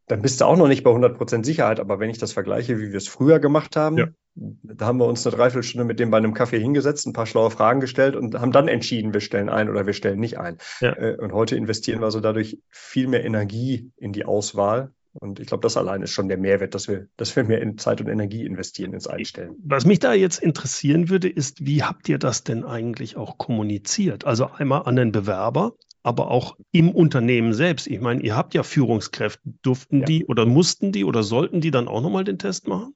Dann 0.10 0.22
bist 0.22 0.42
du 0.42 0.46
auch 0.46 0.58
noch 0.58 0.68
nicht 0.68 0.84
bei 0.84 0.92
100% 0.92 1.46
Sicherheit, 1.46 1.80
aber 1.80 2.00
wenn 2.00 2.10
ich 2.10 2.18
das 2.18 2.34
vergleiche, 2.34 2.80
wie 2.80 2.90
wir 2.90 2.98
es 2.98 3.08
früher 3.08 3.40
gemacht 3.40 3.76
haben, 3.76 3.98
ja. 3.98 4.08
da 4.36 4.88
haben 4.88 5.00
wir 5.00 5.06
uns 5.06 5.26
eine 5.26 5.36
Dreiviertelstunde 5.36 5.86
mit 5.86 6.00
dem 6.00 6.10
bei 6.10 6.18
einem 6.18 6.34
Kaffee 6.34 6.60
hingesetzt, 6.60 7.08
ein 7.08 7.14
paar 7.14 7.28
schlaue 7.28 7.52
Fragen 7.52 7.80
gestellt 7.80 8.16
und 8.16 8.34
haben 8.40 8.52
dann 8.52 8.68
entschieden, 8.68 9.14
wir 9.14 9.22
stellen 9.22 9.50
ein 9.50 9.70
oder 9.70 9.86
wir 9.86 9.94
stellen 9.94 10.20
nicht 10.20 10.40
ein. 10.40 10.58
Ja. 10.82 10.94
Äh, 10.98 11.16
und 11.18 11.32
heute 11.32 11.56
investieren 11.56 12.02
wir 12.02 12.12
so 12.12 12.20
dadurch 12.20 12.60
viel 12.70 13.08
mehr 13.08 13.24
Energie 13.24 13.92
in 13.98 14.12
die 14.12 14.26
Auswahl 14.26 14.94
und 15.14 15.40
ich 15.40 15.48
glaube, 15.48 15.62
das 15.62 15.76
allein 15.76 16.02
ist 16.02 16.12
schon 16.12 16.28
der 16.28 16.38
Mehrwert, 16.38 16.76
dass 16.76 16.88
wir, 16.88 17.08
dass 17.18 17.36
wir 17.36 17.44
mehr 17.44 17.62
in 17.62 17.78
Zeit 17.78 18.00
und 18.00 18.08
Energie 18.08 18.46
investieren 18.46 18.94
ins 18.94 19.08
Einstellen. 19.08 19.56
Was 19.64 19.86
mich 19.86 20.00
da 20.00 20.14
jetzt 20.14 20.42
interessieren 20.42 21.10
würde, 21.10 21.28
ist, 21.28 21.66
wie 21.66 21.84
habt 21.84 22.08
ihr 22.10 22.20
das 22.20 22.44
denn 22.44 22.64
eigentlich 22.64 23.18
auch 23.18 23.38
kommuniziert? 23.38 24.26
Also 24.26 24.50
einmal 24.52 24.84
an 24.84 24.96
den 24.96 25.12
Bewerber, 25.12 25.74
aber 26.04 26.32
auch 26.32 26.58
im 26.72 26.92
Unternehmen 26.92 27.54
selbst. 27.54 27.88
Ich 27.88 28.00
meine, 28.00 28.22
ihr 28.22 28.36
habt 28.36 28.54
ja 28.54 28.64
Führungskräfte. 28.64 29.42
Durften 29.62 30.00
ja. 30.00 30.06
die 30.06 30.26
oder 30.26 30.46
mussten 30.46 30.92
die 30.92 31.04
oder 31.04 31.24
sollten 31.24 31.62
die 31.62 31.72
dann 31.72 31.88
auch 31.88 32.02
nochmal 32.02 32.24
den 32.24 32.40
Test 32.40 32.68
machen? 32.68 32.96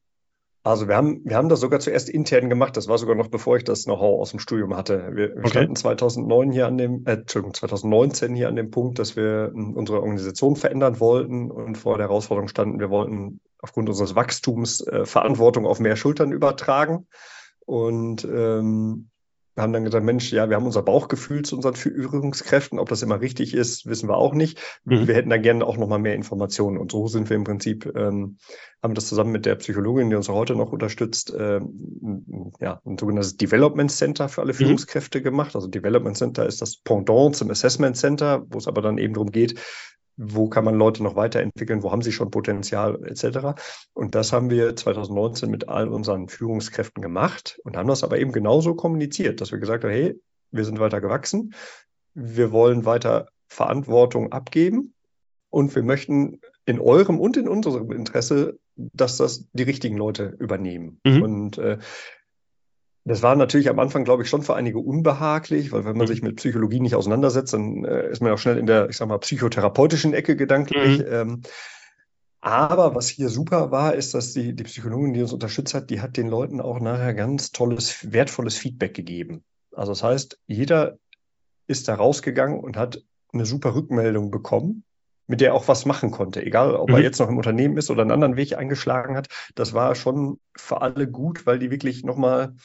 Also 0.65 0.87
wir 0.87 0.95
haben, 0.95 1.19
wir 1.25 1.35
haben 1.35 1.49
das 1.49 1.59
sogar 1.59 1.81
zuerst 1.81 2.07
intern 2.07 2.49
gemacht. 2.49 2.77
Das 2.77 2.87
war 2.87 2.97
sogar 2.97 3.15
noch 3.15 3.27
bevor 3.27 3.57
ich 3.57 3.65
das 3.65 3.83
Know-how 3.83 4.21
aus 4.21 4.31
dem 4.31 4.39
Studium 4.39 4.77
hatte. 4.77 5.09
Wir, 5.13 5.35
wir 5.35 5.39
okay. 5.39 5.49
standen 5.49 5.75
2009 5.75 6.51
hier 6.53 6.67
an 6.67 6.77
dem, 6.77 7.05
äh, 7.05 7.13
Entschuldigung, 7.13 7.53
2019 7.53 8.33
hier 8.33 8.47
an 8.47 8.55
dem 8.55 8.71
Punkt, 8.71 8.97
dass 8.97 9.17
wir 9.17 9.51
hm, 9.53 9.73
unsere 9.75 9.99
Organisation 9.99 10.55
verändern 10.55 11.01
wollten 11.01 11.51
und 11.51 11.77
vor 11.77 11.97
der 11.97 12.07
Herausforderung 12.07 12.47
standen, 12.47 12.79
wir 12.79 12.89
wollten 12.89 13.41
aufgrund 13.59 13.89
unseres 13.89 14.15
Wachstums 14.15 14.79
äh, 14.87 15.05
Verantwortung 15.05 15.65
auf 15.65 15.81
mehr 15.81 15.97
Schultern 15.97 16.31
übertragen. 16.31 17.07
Und 17.65 18.23
ähm, 18.23 19.09
wir 19.55 19.63
haben 19.63 19.73
dann 19.73 19.83
gesagt, 19.83 20.03
Mensch, 20.03 20.31
ja, 20.31 20.49
wir 20.49 20.55
haben 20.55 20.65
unser 20.65 20.81
Bauchgefühl 20.81 21.43
zu 21.43 21.55
unseren 21.55 21.75
Führungskräften. 21.75 22.79
Ob 22.79 22.89
das 22.89 23.03
immer 23.03 23.21
richtig 23.21 23.53
ist, 23.53 23.85
wissen 23.85 24.09
wir 24.09 24.17
auch 24.17 24.33
nicht. 24.33 24.59
Mhm. 24.85 25.07
Wir 25.07 25.13
hätten 25.13 25.29
da 25.29 25.37
gerne 25.37 25.65
auch 25.65 25.77
noch 25.77 25.87
mal 25.87 25.99
mehr 25.99 26.15
Informationen. 26.15 26.77
Und 26.77 26.91
so 26.91 27.07
sind 27.07 27.29
wir 27.29 27.35
im 27.35 27.43
Prinzip, 27.43 27.91
ähm, 27.95 28.37
haben 28.81 28.95
das 28.95 29.07
zusammen 29.07 29.31
mit 29.31 29.45
der 29.45 29.55
Psychologin, 29.55 30.09
die 30.09 30.15
uns 30.15 30.27
heute 30.27 30.55
noch 30.55 30.71
unterstützt, 30.71 31.33
ähm, 31.37 32.51
ja, 32.59 32.81
ein 32.85 32.97
sogenanntes 32.97 33.37
Development 33.37 33.91
Center 33.91 34.27
für 34.27 34.41
alle 34.41 34.53
mhm. 34.53 34.57
Führungskräfte 34.57 35.19
mhm. 35.19 35.23
gemacht. 35.23 35.55
Also 35.55 35.67
Development 35.67 36.17
Center 36.17 36.47
ist 36.47 36.61
das 36.61 36.77
Pendant 36.77 37.35
zum 37.35 37.51
Assessment 37.51 37.95
Center, 37.95 38.43
wo 38.49 38.57
es 38.57 38.67
aber 38.67 38.81
dann 38.81 38.97
eben 38.97 39.13
darum 39.13 39.31
geht, 39.31 39.59
wo 40.17 40.47
kann 40.47 40.65
man 40.65 40.75
Leute 40.75 41.03
noch 41.03 41.15
weiterentwickeln, 41.15 41.83
wo 41.83 41.91
haben 41.91 42.01
sie 42.01 42.11
schon 42.11 42.31
Potenzial 42.31 43.03
etc. 43.05 43.59
Und 43.93 44.15
das 44.15 44.31
haben 44.31 44.49
wir 44.49 44.75
2019 44.75 45.49
mit 45.49 45.69
all 45.69 45.87
unseren 45.87 46.27
Führungskräften 46.27 47.01
gemacht 47.01 47.59
und 47.63 47.77
haben 47.77 47.87
das 47.87 48.03
aber 48.03 48.19
eben 48.19 48.31
genauso 48.31 48.75
kommuniziert, 48.75 49.41
dass 49.41 49.51
wir 49.51 49.59
gesagt 49.59 49.83
haben, 49.83 49.91
hey, 49.91 50.19
wir 50.51 50.65
sind 50.65 50.79
weiter 50.79 51.01
gewachsen, 51.01 51.53
wir 52.13 52.51
wollen 52.51 52.85
weiter 52.85 53.27
Verantwortung 53.47 54.31
abgeben 54.31 54.93
und 55.49 55.75
wir 55.75 55.83
möchten 55.83 56.41
in 56.65 56.79
eurem 56.79 57.19
und 57.19 57.37
in 57.37 57.47
unserem 57.47 57.91
Interesse, 57.91 58.57
dass 58.75 59.17
das 59.17 59.47
die 59.51 59.63
richtigen 59.63 59.97
Leute 59.97 60.35
übernehmen. 60.39 60.99
Mhm. 61.03 61.21
Und 61.21 61.57
äh, 61.57 61.77
das 63.05 63.21
war 63.21 63.35
natürlich 63.35 63.69
am 63.69 63.79
Anfang, 63.79 64.05
glaube 64.05 64.23
ich, 64.23 64.29
schon 64.29 64.43
für 64.43 64.55
einige 64.55 64.79
unbehaglich, 64.79 65.71
weil 65.71 65.83
wenn 65.83 65.97
man 65.97 66.07
mhm. 66.07 66.11
sich 66.11 66.21
mit 66.21 66.37
Psychologie 66.37 66.79
nicht 66.79 66.95
auseinandersetzt, 66.95 67.53
dann 67.53 67.83
äh, 67.83 68.09
ist 68.09 68.21
man 68.21 68.31
auch 68.31 68.37
schnell 68.37 68.57
in 68.57 68.65
der, 68.65 68.89
ich 68.89 68.97
sag 68.97 69.09
mal, 69.09 69.17
psychotherapeutischen 69.17 70.13
Ecke 70.13 70.35
gedanklich. 70.35 70.99
Mhm. 70.99 71.05
Ähm, 71.09 71.41
aber 72.39 72.95
was 72.95 73.07
hier 73.07 73.29
super 73.29 73.71
war, 73.71 73.95
ist, 73.95 74.13
dass 74.13 74.33
die, 74.33 74.53
die 74.53 74.63
Psychologin, 74.63 75.13
die 75.13 75.21
uns 75.21 75.33
unterstützt 75.33 75.73
hat, 75.73 75.89
die 75.89 76.01
hat 76.01 76.17
den 76.17 76.27
Leuten 76.27 76.61
auch 76.61 76.79
nachher 76.79 77.13
ganz 77.13 77.51
tolles, 77.51 78.11
wertvolles 78.11 78.57
Feedback 78.57 78.93
gegeben. 78.93 79.43
Also 79.73 79.91
das 79.91 80.03
heißt, 80.03 80.39
jeder 80.45 80.97
ist 81.67 81.87
da 81.87 81.95
rausgegangen 81.95 82.59
und 82.59 82.77
hat 82.77 83.01
eine 83.33 83.45
super 83.45 83.75
Rückmeldung 83.75 84.29
bekommen, 84.29 84.83
mit 85.27 85.41
der 85.41 85.49
er 85.49 85.53
auch 85.55 85.67
was 85.67 85.85
machen 85.85 86.11
konnte. 86.11 86.45
Egal, 86.45 86.75
ob 86.75 86.89
mhm. 86.89 86.95
er 86.95 87.01
jetzt 87.01 87.19
noch 87.19 87.29
im 87.29 87.37
Unternehmen 87.37 87.77
ist 87.77 87.89
oder 87.89 88.01
einen 88.01 88.11
anderen 88.11 88.35
Weg 88.35 88.57
eingeschlagen 88.57 89.15
hat. 89.15 89.27
Das 89.55 89.73
war 89.73 89.95
schon 89.95 90.39
für 90.55 90.81
alle 90.81 91.09
gut, 91.09 91.45
weil 91.45 91.59
die 91.59 91.71
wirklich 91.71 92.03
nochmal 92.03 92.55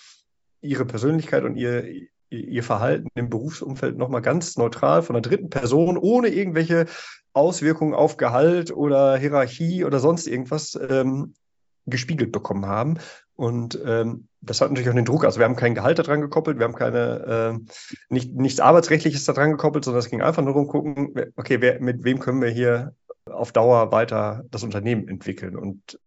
ihre 0.61 0.85
Persönlichkeit 0.85 1.45
und 1.45 1.57
ihr, 1.57 1.85
ihr 2.31 2.63
Verhalten 2.63 3.09
im 3.15 3.31
Berufsumfeld 3.31 3.97
nochmal 3.97 4.23
ganz 4.23 4.57
neutral 4.57 5.03
von 5.03 5.17
einer 5.17 5.23
dritten 5.23 5.51
Person, 5.51 5.97
ohne 5.97 6.29
irgendwelche 6.29 6.87
Auswirkungen 7.33 7.95
auf 7.95 8.17
Gehalt 8.17 8.71
oder 8.71 9.17
Hierarchie 9.17 9.85
oder 9.85 10.01
sonst 10.01 10.27
irgendwas 10.27 10.79
ähm, 10.89 11.35
gespiegelt 11.87 12.33
bekommen 12.33 12.67
haben. 12.67 12.99
Und 13.35 13.79
ähm, 13.85 14.29
das 14.41 14.61
hat 14.61 14.69
natürlich 14.69 14.91
auch 14.91 14.95
den 14.95 15.05
Druck. 15.05 15.25
Also 15.25 15.39
wir 15.39 15.45
haben 15.45 15.57
kein 15.57 15.75
Gehalt 15.75 15.99
daran 15.99 16.21
gekoppelt, 16.21 16.59
wir 16.59 16.65
haben 16.65 16.75
keine 16.75 17.59
äh, 17.59 17.73
nicht, 18.09 18.35
nichts 18.35 18.61
Arbeitsrechtliches 18.61 19.25
daran 19.25 19.53
gekoppelt, 19.53 19.85
sondern 19.85 20.01
es 20.01 20.11
ging 20.11 20.23
einfach 20.23 20.43
nur 20.43 20.55
darum 20.55 20.69
gucken, 20.69 21.15
okay, 21.37 21.61
wer, 21.61 21.81
mit 21.81 22.05
wem 22.05 22.19
können 22.19 22.43
wir 22.43 22.51
hier 22.51 22.95
auf 23.27 23.53
Dauer 23.53 23.93
weiter 23.93 24.45
das 24.51 24.65
Unternehmen 24.65 25.07
entwickeln. 25.09 25.57
Und 25.57 25.99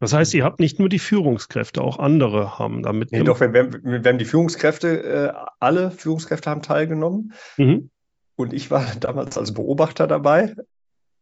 das 0.00 0.12
heißt, 0.12 0.34
ihr 0.34 0.44
habt 0.44 0.60
nicht 0.60 0.78
nur 0.78 0.88
die 0.88 0.98
Führungskräfte, 0.98 1.82
auch 1.82 1.98
andere 1.98 2.58
haben 2.58 2.82
damit. 2.82 3.12
Nee, 3.12 3.22
doch, 3.22 3.40
wir, 3.40 3.52
wir, 3.52 3.72
wir, 3.72 4.10
haben 4.10 4.18
die 4.18 4.24
Führungskräfte, 4.24 5.02
äh, 5.02 5.32
alle 5.60 5.90
Führungskräfte 5.90 6.50
haben 6.50 6.62
teilgenommen. 6.62 7.32
Mhm. 7.56 7.90
Und 8.36 8.52
ich 8.52 8.70
war 8.70 8.84
damals 9.00 9.38
als 9.38 9.54
Beobachter 9.54 10.06
dabei. 10.06 10.54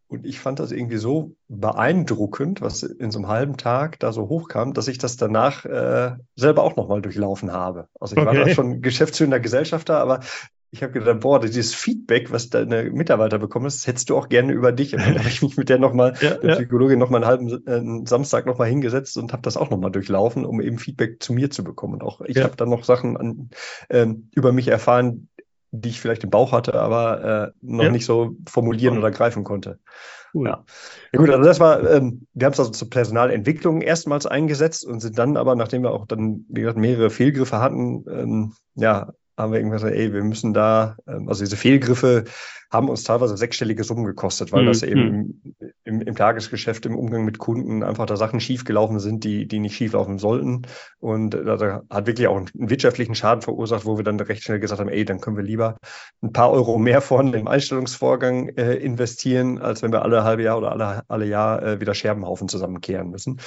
Und 0.09 0.27
ich 0.27 0.41
fand 0.41 0.59
das 0.59 0.73
irgendwie 0.73 0.99
so 0.99 1.37
beeindruckend, 1.49 2.61
was 2.61 2.83
in 2.83 3.11
so 3.11 3.19
einem 3.19 3.29
halben 3.29 3.57
Tag 3.57 3.99
da 3.99 4.13
so 4.13 4.29
hochkam, 4.29 4.75
dass 4.75 4.89
ich 4.89 4.99
das 4.99 5.17
danach 5.17 5.65
äh, 5.65 6.17
selber 6.37 6.65
auch 6.65 6.77
nochmal 6.77 7.01
durchlaufen 7.01 7.51
habe. 7.51 7.89
Also 7.99 8.17
ich 8.17 8.23
okay. 8.23 8.39
war 8.39 8.45
da 8.45 8.51
schon 8.51 8.83
geschäftsführender 8.83 9.41
Gesellschafter, 9.41 9.99
aber 9.99 10.21
ich 10.75 10.83
habe 10.83 10.93
gedacht, 10.95 11.21
boah, 11.21 11.39
dieses 11.39 11.75
Feedback, 11.75 12.33
was 12.33 12.49
deine 12.49 12.85
Mitarbeiter 12.85 13.39
bekommen, 13.39 13.67
das 13.67 13.87
hättest 13.87 14.09
du 14.09 14.17
auch 14.17 14.31
gerne 14.31 14.55
über 14.55 14.73
dich. 14.73 14.95
Und 14.95 15.03
dann 15.03 15.19
habe 15.19 15.29
ich 15.29 15.43
mich 15.43 15.59
mit 15.59 15.69
der 15.69 15.79
nochmal, 15.79 16.15
ja, 16.23 16.35
der 16.37 16.51
ja. 16.51 16.57
Psychologin 16.57 16.99
nochmal 16.99 17.23
einen 17.23 17.31
halben 17.31 18.03
äh, 18.03 18.07
Samstag 18.09 18.47
nochmal 18.47 18.69
hingesetzt 18.69 19.19
und 19.19 19.35
habe 19.35 19.43
das 19.43 19.59
auch 19.59 19.69
nochmal 19.69 19.91
durchlaufen, 19.91 20.47
um 20.47 20.63
eben 20.63 20.79
Feedback 20.79 21.23
zu 21.23 21.35
mir 21.35 21.51
zu 21.51 21.63
bekommen. 21.63 21.95
Und 21.95 22.03
auch 22.03 22.23
ich 22.23 22.37
ja. 22.37 22.45
habe 22.45 22.57
dann 22.57 22.71
noch 22.71 22.85
Sachen 22.85 23.19
an, 23.19 23.51
ähm, 23.91 24.31
über 24.35 24.53
mich 24.53 24.69
erfahren, 24.69 25.29
die 25.73 25.91
ich 25.91 26.01
vielleicht 26.01 26.25
im 26.25 26.31
Bauch 26.31 26.53
hatte, 26.53 26.75
aber 26.75 27.53
äh, 27.53 27.53
noch 27.61 27.85
ja. 27.85 27.91
nicht 27.91 28.07
so 28.07 28.37
formulieren 28.49 28.97
oder 28.97 29.11
greifen 29.11 29.45
konnte. 29.45 29.79
Cool. 30.33 30.49
Ja. 30.49 30.65
ja 31.13 31.19
gut, 31.19 31.29
also 31.29 31.45
das 31.45 31.61
war, 31.61 31.83
ähm, 31.91 32.27
wir 32.33 32.47
haben 32.47 32.55
es 32.55 32.61
also 32.61 32.71
zur 32.71 32.89
Personalentwicklung 32.89 33.83
erstmals 33.83 34.25
eingesetzt 34.25 34.87
und 34.87 35.01
sind 35.01 35.19
dann 35.19 35.37
aber, 35.37 35.55
nachdem 35.55 35.83
wir 35.83 35.91
auch 35.91 36.07
dann, 36.07 36.47
wie 36.49 36.63
gesagt, 36.63 36.79
mehrere 36.79 37.11
Fehlgriffe 37.11 37.59
hatten, 37.59 38.05
ähm, 38.09 38.53
ja, 38.75 39.13
haben 39.37 39.53
wir 39.53 39.59
irgendwann 39.59 39.79
gesagt, 39.79 39.95
ey, 39.95 40.13
wir 40.13 40.23
müssen 40.23 40.53
da, 40.53 40.97
ähm, 41.07 41.29
also 41.29 41.43
diese 41.43 41.57
Fehlgriffe 41.57 42.25
haben 42.71 42.89
uns 42.89 43.05
teilweise 43.05 43.37
sechsstellige 43.37 43.85
Summen 43.85 44.05
gekostet, 44.05 44.51
weil 44.51 44.63
mhm. 44.63 44.67
das 44.67 44.83
eben 44.83 45.11
mhm. 45.11 45.75
im, 45.85 46.01
im, 46.01 46.17
Tagesgeschäft, 46.17 46.87
im 46.87 46.97
Umgang 46.97 47.25
mit 47.25 47.39
Kunden 47.39 47.83
einfach 47.83 48.07
da 48.07 48.17
Sachen 48.17 48.41
schiefgelaufen 48.41 48.99
sind, 48.99 49.25
die, 49.25 49.47
die 49.47 49.59
nicht 49.59 49.77
schieflaufen 49.77 50.19
sollten. 50.19 50.63
Und 50.99 51.31
da 51.31 51.83
hat 51.91 52.07
wirklich 52.07 52.29
auch 52.29 52.37
einen 52.37 52.49
wirtschaftlichen 52.55 53.15
Schaden 53.15 53.43
verursacht, 53.43 53.85
wo 53.85 53.99
wir 53.99 54.05
dann 54.05 54.19
recht 54.19 54.43
schnell 54.43 54.59
gesagt 54.59 54.81
haben, 54.81 54.89
ey, 54.89 55.05
dann 55.05 55.21
können 55.21 55.37
wir 55.37 55.45
lieber 55.45 55.77
ein 56.23 56.33
paar 56.33 56.51
Euro 56.51 56.79
mehr 56.79 57.03
vorne 57.03 57.37
im 57.37 57.47
Einstellungsvorgang 57.47 58.49
äh, 58.51 58.75
investieren, 58.75 59.59
als 59.59 59.83
wenn 59.83 59.93
wir 59.93 60.03
alle 60.03 60.25
halbe 60.25 60.43
Jahr 60.43 60.57
oder 60.57 60.73
alle, 60.73 61.03
alle 61.09 61.27
Jahr 61.27 61.63
äh, 61.63 61.81
wieder 61.81 61.95
Scherbenhaufen 61.95 62.49
zusammenkehren 62.49 63.11
müssen. 63.11 63.39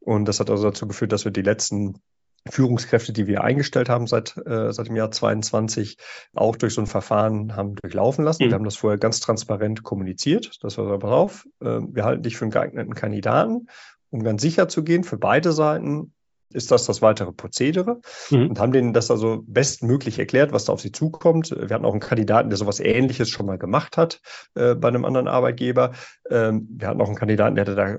Und 0.00 0.24
das 0.24 0.40
hat 0.40 0.48
also 0.48 0.70
dazu 0.70 0.88
geführt, 0.88 1.12
dass 1.12 1.26
wir 1.26 1.32
die 1.32 1.42
letzten 1.42 2.00
Führungskräfte, 2.48 3.12
die 3.12 3.26
wir 3.26 3.44
eingestellt 3.44 3.88
haben 3.88 4.06
seit, 4.06 4.36
äh, 4.46 4.72
seit 4.72 4.88
dem 4.88 4.96
Jahr 4.96 5.10
22, 5.10 5.98
auch 6.34 6.56
durch 6.56 6.74
so 6.74 6.80
ein 6.80 6.86
Verfahren 6.86 7.54
haben 7.54 7.74
durchlaufen 7.76 8.24
lassen. 8.24 8.44
Mhm. 8.44 8.48
Wir 8.48 8.54
haben 8.54 8.64
das 8.64 8.76
vorher 8.76 8.98
ganz 8.98 9.20
transparent 9.20 9.82
kommuniziert. 9.82 10.58
Das 10.62 10.78
war 10.78 10.86
aber 10.86 10.98
drauf. 10.98 11.46
Äh, 11.60 11.80
wir 11.80 12.04
halten 12.04 12.22
dich 12.22 12.36
für 12.36 12.44
einen 12.44 12.52
geeigneten 12.52 12.94
Kandidaten. 12.94 13.66
Um 14.10 14.24
ganz 14.24 14.42
sicher 14.42 14.68
zu 14.68 14.82
gehen, 14.82 15.04
für 15.04 15.18
beide 15.18 15.52
Seiten 15.52 16.12
ist 16.52 16.70
das 16.70 16.84
das 16.84 17.00
weitere 17.00 17.32
Prozedere 17.32 18.00
mhm. 18.30 18.48
und 18.48 18.58
haben 18.58 18.72
denen 18.72 18.92
das 18.92 19.10
also 19.10 19.44
bestmöglich 19.46 20.18
erklärt, 20.18 20.52
was 20.52 20.64
da 20.64 20.72
auf 20.72 20.80
sie 20.80 20.90
zukommt. 20.90 21.50
Wir 21.50 21.74
hatten 21.74 21.84
auch 21.84 21.92
einen 21.92 22.00
Kandidaten, 22.00 22.50
der 22.50 22.56
sowas 22.56 22.80
Ähnliches 22.80 23.30
schon 23.30 23.46
mal 23.46 23.58
gemacht 23.58 23.96
hat 23.96 24.20
äh, 24.54 24.74
bei 24.74 24.88
einem 24.88 25.04
anderen 25.04 25.28
Arbeitgeber. 25.28 25.92
Ähm, 26.28 26.66
wir 26.70 26.88
hatten 26.88 27.00
auch 27.00 27.06
einen 27.06 27.16
Kandidaten, 27.16 27.54
der 27.54 27.66
hatte 27.66 27.76
da 27.76 27.98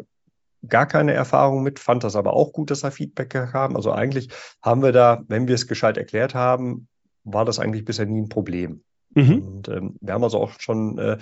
gar 0.67 0.85
keine 0.85 1.13
Erfahrung 1.13 1.63
mit, 1.63 1.79
fand 1.79 2.03
das 2.03 2.15
aber 2.15 2.33
auch 2.33 2.53
gut, 2.53 2.71
dass 2.71 2.83
er 2.83 2.91
Feedback 2.91 3.29
kam. 3.29 3.75
Also 3.75 3.91
eigentlich 3.91 4.29
haben 4.61 4.83
wir 4.83 4.91
da, 4.91 5.23
wenn 5.27 5.47
wir 5.47 5.55
es 5.55 5.67
gescheit 5.67 5.97
erklärt 5.97 6.35
haben, 6.35 6.87
war 7.23 7.45
das 7.45 7.59
eigentlich 7.59 7.85
bisher 7.85 8.05
nie 8.05 8.21
ein 8.21 8.29
Problem. 8.29 8.83
Mhm. 9.13 9.41
Und 9.41 9.67
ähm, 9.69 9.97
wir 9.99 10.13
haben 10.13 10.23
also 10.23 10.39
auch 10.39 10.51
schon 10.59 10.97
äh, 10.97 11.17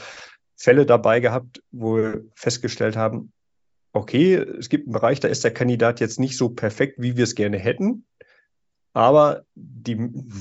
Fälle 0.55 0.85
dabei 0.85 1.19
gehabt, 1.19 1.61
wo 1.71 1.97
wir 1.97 2.21
festgestellt 2.35 2.97
haben, 2.97 3.31
okay, 3.93 4.35
es 4.35 4.69
gibt 4.69 4.87
einen 4.87 4.93
Bereich, 4.93 5.19
da 5.19 5.27
ist 5.27 5.43
der 5.43 5.53
Kandidat 5.53 5.99
jetzt 5.99 6.19
nicht 6.19 6.37
so 6.37 6.49
perfekt, 6.49 6.95
wie 6.99 7.17
wir 7.17 7.23
es 7.23 7.35
gerne 7.35 7.57
hätten. 7.57 8.05
Aber 8.93 9.43
die, 9.55 9.97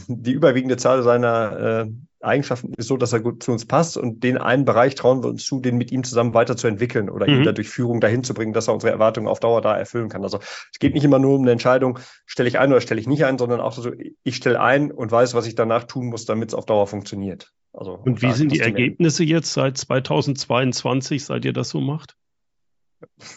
die 0.08 0.32
überwiegende 0.32 0.76
Zahl 0.76 1.02
seiner 1.02 1.86
äh, 1.86 1.90
Eigenschaften 2.20 2.72
ist 2.74 2.88
so, 2.88 2.96
dass 2.96 3.12
er 3.12 3.20
gut 3.20 3.42
zu 3.42 3.52
uns 3.52 3.64
passt 3.64 3.96
und 3.96 4.24
den 4.24 4.38
einen 4.38 4.64
Bereich 4.64 4.96
trauen 4.96 5.22
wir 5.22 5.28
uns 5.28 5.44
zu, 5.44 5.60
den 5.60 5.76
mit 5.76 5.92
ihm 5.92 6.02
zusammen 6.02 6.34
weiterzuentwickeln 6.34 7.10
oder 7.10 7.28
mhm. 7.28 7.34
ihn 7.34 7.44
dadurch 7.44 7.68
Führung 7.68 8.00
dahin 8.00 8.24
zu 8.24 8.34
bringen, 8.34 8.52
dass 8.52 8.68
er 8.68 8.74
unsere 8.74 8.92
Erwartungen 8.92 9.28
auf 9.28 9.38
Dauer 9.38 9.60
da 9.60 9.76
erfüllen 9.76 10.08
kann. 10.08 10.24
Also 10.24 10.38
es 10.72 10.78
geht 10.80 10.94
nicht 10.94 11.04
immer 11.04 11.20
nur 11.20 11.36
um 11.36 11.42
eine 11.42 11.52
Entscheidung, 11.52 11.98
stelle 12.26 12.48
ich 12.48 12.58
ein 12.58 12.72
oder 12.72 12.80
stelle 12.80 13.00
ich 13.00 13.06
nicht 13.06 13.24
ein, 13.24 13.38
sondern 13.38 13.60
auch 13.60 13.72
so, 13.72 13.92
ich 14.24 14.36
stelle 14.36 14.60
ein 14.60 14.90
und 14.90 15.12
weiß, 15.12 15.34
was 15.34 15.46
ich 15.46 15.54
danach 15.54 15.84
tun 15.84 16.06
muss, 16.06 16.24
damit 16.24 16.48
es 16.48 16.54
auf 16.54 16.66
Dauer 16.66 16.88
funktioniert. 16.88 17.52
Also, 17.72 17.92
und 17.92 18.22
wie 18.22 18.32
sind 18.32 18.50
die 18.50 18.60
Ergebnisse 18.60 19.22
jetzt 19.22 19.52
seit 19.52 19.76
2022, 19.76 21.24
seit 21.24 21.44
ihr 21.44 21.52
das 21.52 21.68
so 21.68 21.80
macht? 21.80 22.16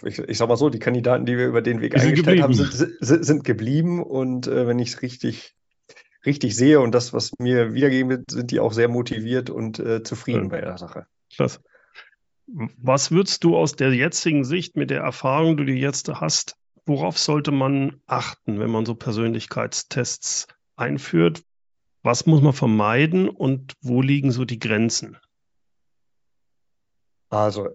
Ich, 0.04 0.18
ich, 0.20 0.38
sag 0.38 0.50
mal 0.50 0.58
so, 0.58 0.70
die 0.70 0.80
Kandidaten, 0.80 1.26
die 1.26 1.38
wir 1.38 1.48
über 1.48 1.62
den 1.62 1.82
Weg 1.82 1.94
die 1.94 2.00
eingestellt 2.00 2.42
haben, 2.42 2.54
sind, 2.54 2.98
sind, 3.00 3.26
sind, 3.26 3.44
geblieben. 3.44 4.02
Und 4.02 4.48
äh, 4.48 4.66
wenn 4.66 4.80
ich 4.80 4.90
es 4.90 5.02
richtig 5.02 5.56
richtig 6.26 6.56
sehe 6.56 6.80
und 6.80 6.94
das, 6.94 7.14
was 7.14 7.32
mir 7.40 7.74
wiedergegeben 7.74 8.10
wird, 8.10 8.32
sind 8.32 8.52
die 8.52 8.60
auch 8.60 8.74
sehr 8.74 8.88
motiviert 8.88 9.50
und 9.50 9.80
äh, 9.80 10.04
zufrieden 10.04 10.44
ja. 10.44 10.50
bei 10.50 10.62
der 10.62 10.78
Sache. 10.78 11.08
Klasse. 11.34 11.62
Was 12.48 13.12
würdest 13.12 13.44
du 13.44 13.58
aus 13.58 13.76
der 13.76 13.94
jetzigen 13.94 14.44
Sicht 14.44 14.76
mit 14.76 14.90
der 14.90 15.02
Erfahrung, 15.02 15.58
die 15.58 15.66
du 15.66 15.74
jetzt 15.74 16.10
hast, 16.10 16.58
worauf 16.86 17.18
sollte 17.18 17.52
man 17.52 18.02
achten, 18.08 18.60
wenn 18.60 18.70
man 18.70 18.86
so 18.86 18.96
Persönlichkeitstests 18.96 20.48
einführt? 20.76 21.44
Was 22.04 22.26
muss 22.26 22.42
man 22.42 22.54
vermeiden 22.54 23.30
und 23.30 23.74
wo 23.82 24.02
liegen 24.02 24.32
so 24.32 24.44
die 24.44 24.60
Grenzen? 24.60 25.18
Also, 27.30 27.70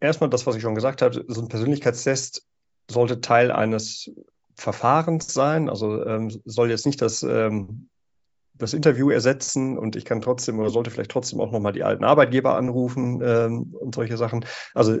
erstmal 0.00 0.30
das, 0.30 0.46
was 0.46 0.56
ich 0.56 0.62
schon 0.62 0.74
gesagt 0.74 1.02
habe, 1.02 1.24
so 1.28 1.40
ein 1.40 1.48
Persönlichkeitstest 1.48 2.46
sollte 2.90 3.20
Teil 3.20 3.52
eines 3.52 4.10
Verfahrens 4.56 5.32
sein. 5.32 5.68
Also 5.68 6.04
ähm, 6.04 6.40
soll 6.44 6.70
jetzt 6.70 6.86
nicht 6.86 7.00
das, 7.00 7.22
ähm, 7.22 7.88
das 8.54 8.74
Interview 8.74 9.10
ersetzen 9.10 9.78
und 9.78 9.96
ich 9.96 10.04
kann 10.04 10.20
trotzdem 10.20 10.58
oder 10.58 10.70
sollte 10.70 10.90
vielleicht 10.90 11.10
trotzdem 11.10 11.40
auch 11.40 11.52
nochmal 11.52 11.72
die 11.72 11.84
alten 11.84 12.04
Arbeitgeber 12.04 12.56
anrufen 12.56 13.20
ähm, 13.22 13.74
und 13.78 13.94
solche 13.94 14.16
Sachen. 14.16 14.44
Also 14.74 14.98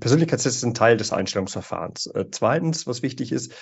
Persönlichkeitstests 0.00 0.60
sind 0.60 0.76
Teil 0.76 0.96
des 0.96 1.12
Einstellungsverfahrens. 1.12 2.06
Äh, 2.06 2.26
zweitens, 2.30 2.86
was 2.86 3.02
wichtig 3.02 3.32
ist, 3.32 3.52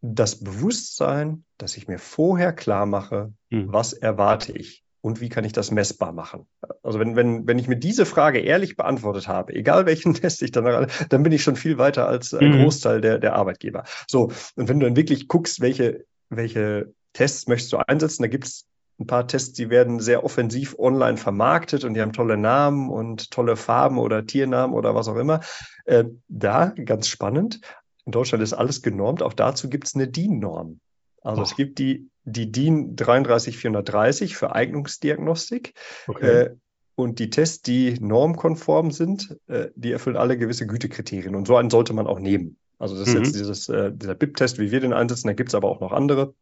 das 0.00 0.40
Bewusstsein, 0.40 1.44
dass 1.56 1.76
ich 1.76 1.88
mir 1.88 1.98
vorher 1.98 2.52
klar 2.52 2.84
mache, 2.84 3.32
hm. 3.50 3.72
was 3.72 3.94
erwarte 3.94 4.52
ich 4.52 4.84
und 5.04 5.20
wie 5.20 5.28
kann 5.28 5.44
ich 5.44 5.52
das 5.52 5.70
messbar 5.70 6.12
machen? 6.12 6.46
Also 6.82 6.98
wenn, 6.98 7.14
wenn, 7.14 7.46
wenn 7.46 7.58
ich 7.58 7.68
mir 7.68 7.76
diese 7.76 8.06
Frage 8.06 8.40
ehrlich 8.40 8.74
beantwortet 8.74 9.28
habe, 9.28 9.54
egal 9.54 9.84
welchen 9.84 10.14
Test 10.14 10.40
ich 10.40 10.50
dann, 10.50 10.86
dann 11.10 11.22
bin 11.22 11.30
ich 11.30 11.42
schon 11.42 11.56
viel 11.56 11.76
weiter 11.76 12.08
als 12.08 12.32
ein 12.32 12.52
mhm. 12.52 12.62
Großteil 12.62 13.02
der, 13.02 13.18
der 13.18 13.34
Arbeitgeber. 13.34 13.84
So, 14.08 14.32
und 14.56 14.66
wenn 14.70 14.80
du 14.80 14.86
dann 14.86 14.96
wirklich 14.96 15.28
guckst, 15.28 15.60
welche, 15.60 16.06
welche 16.30 16.94
Tests 17.12 17.48
möchtest 17.48 17.74
du 17.74 17.86
einsetzen, 17.86 18.22
da 18.22 18.28
gibt 18.28 18.46
es 18.46 18.64
ein 18.98 19.06
paar 19.06 19.26
Tests, 19.26 19.52
die 19.52 19.68
werden 19.68 20.00
sehr 20.00 20.24
offensiv 20.24 20.74
online 20.78 21.18
vermarktet 21.18 21.84
und 21.84 21.92
die 21.92 22.00
haben 22.00 22.14
tolle 22.14 22.38
Namen 22.38 22.88
und 22.88 23.30
tolle 23.30 23.56
Farben 23.56 23.98
oder 23.98 24.24
Tiernamen 24.24 24.74
oder 24.74 24.94
was 24.94 25.08
auch 25.08 25.16
immer. 25.16 25.40
Äh, 25.84 26.04
da, 26.28 26.68
ganz 26.82 27.08
spannend, 27.08 27.60
in 28.06 28.12
Deutschland 28.12 28.42
ist 28.42 28.54
alles 28.54 28.80
genormt, 28.80 29.22
auch 29.22 29.34
dazu 29.34 29.68
gibt 29.68 29.86
es 29.86 29.96
eine 29.96 30.08
DIN-Norm. 30.08 30.80
Also 31.20 31.42
oh. 31.42 31.44
es 31.44 31.56
gibt 31.56 31.78
die, 31.78 32.08
die 32.24 32.50
DIN 32.50 32.96
33430 32.96 34.36
für 34.36 34.54
Eignungsdiagnostik. 34.54 35.74
Okay. 36.06 36.26
Äh, 36.26 36.56
und 36.96 37.18
die 37.18 37.30
Tests, 37.30 37.60
die 37.62 37.98
normkonform 38.00 38.92
sind, 38.92 39.36
äh, 39.48 39.68
die 39.74 39.92
erfüllen 39.92 40.16
alle 40.16 40.38
gewisse 40.38 40.66
Gütekriterien. 40.66 41.34
Und 41.34 41.46
so 41.46 41.56
einen 41.56 41.70
sollte 41.70 41.92
man 41.92 42.06
auch 42.06 42.20
nehmen. 42.20 42.56
Also 42.78 42.96
das 42.96 43.08
ist 43.08 43.14
mhm. 43.14 43.24
jetzt 43.24 43.34
dieses, 43.34 43.68
äh, 43.68 43.92
dieser 43.92 44.14
BIP-Test, 44.14 44.58
wie 44.58 44.70
wir 44.70 44.80
den 44.80 44.92
einsetzen. 44.92 45.26
Da 45.26 45.32
gibt 45.32 45.50
es 45.50 45.54
aber 45.54 45.68
auch 45.68 45.80
noch 45.80 45.92
andere. 45.92 46.34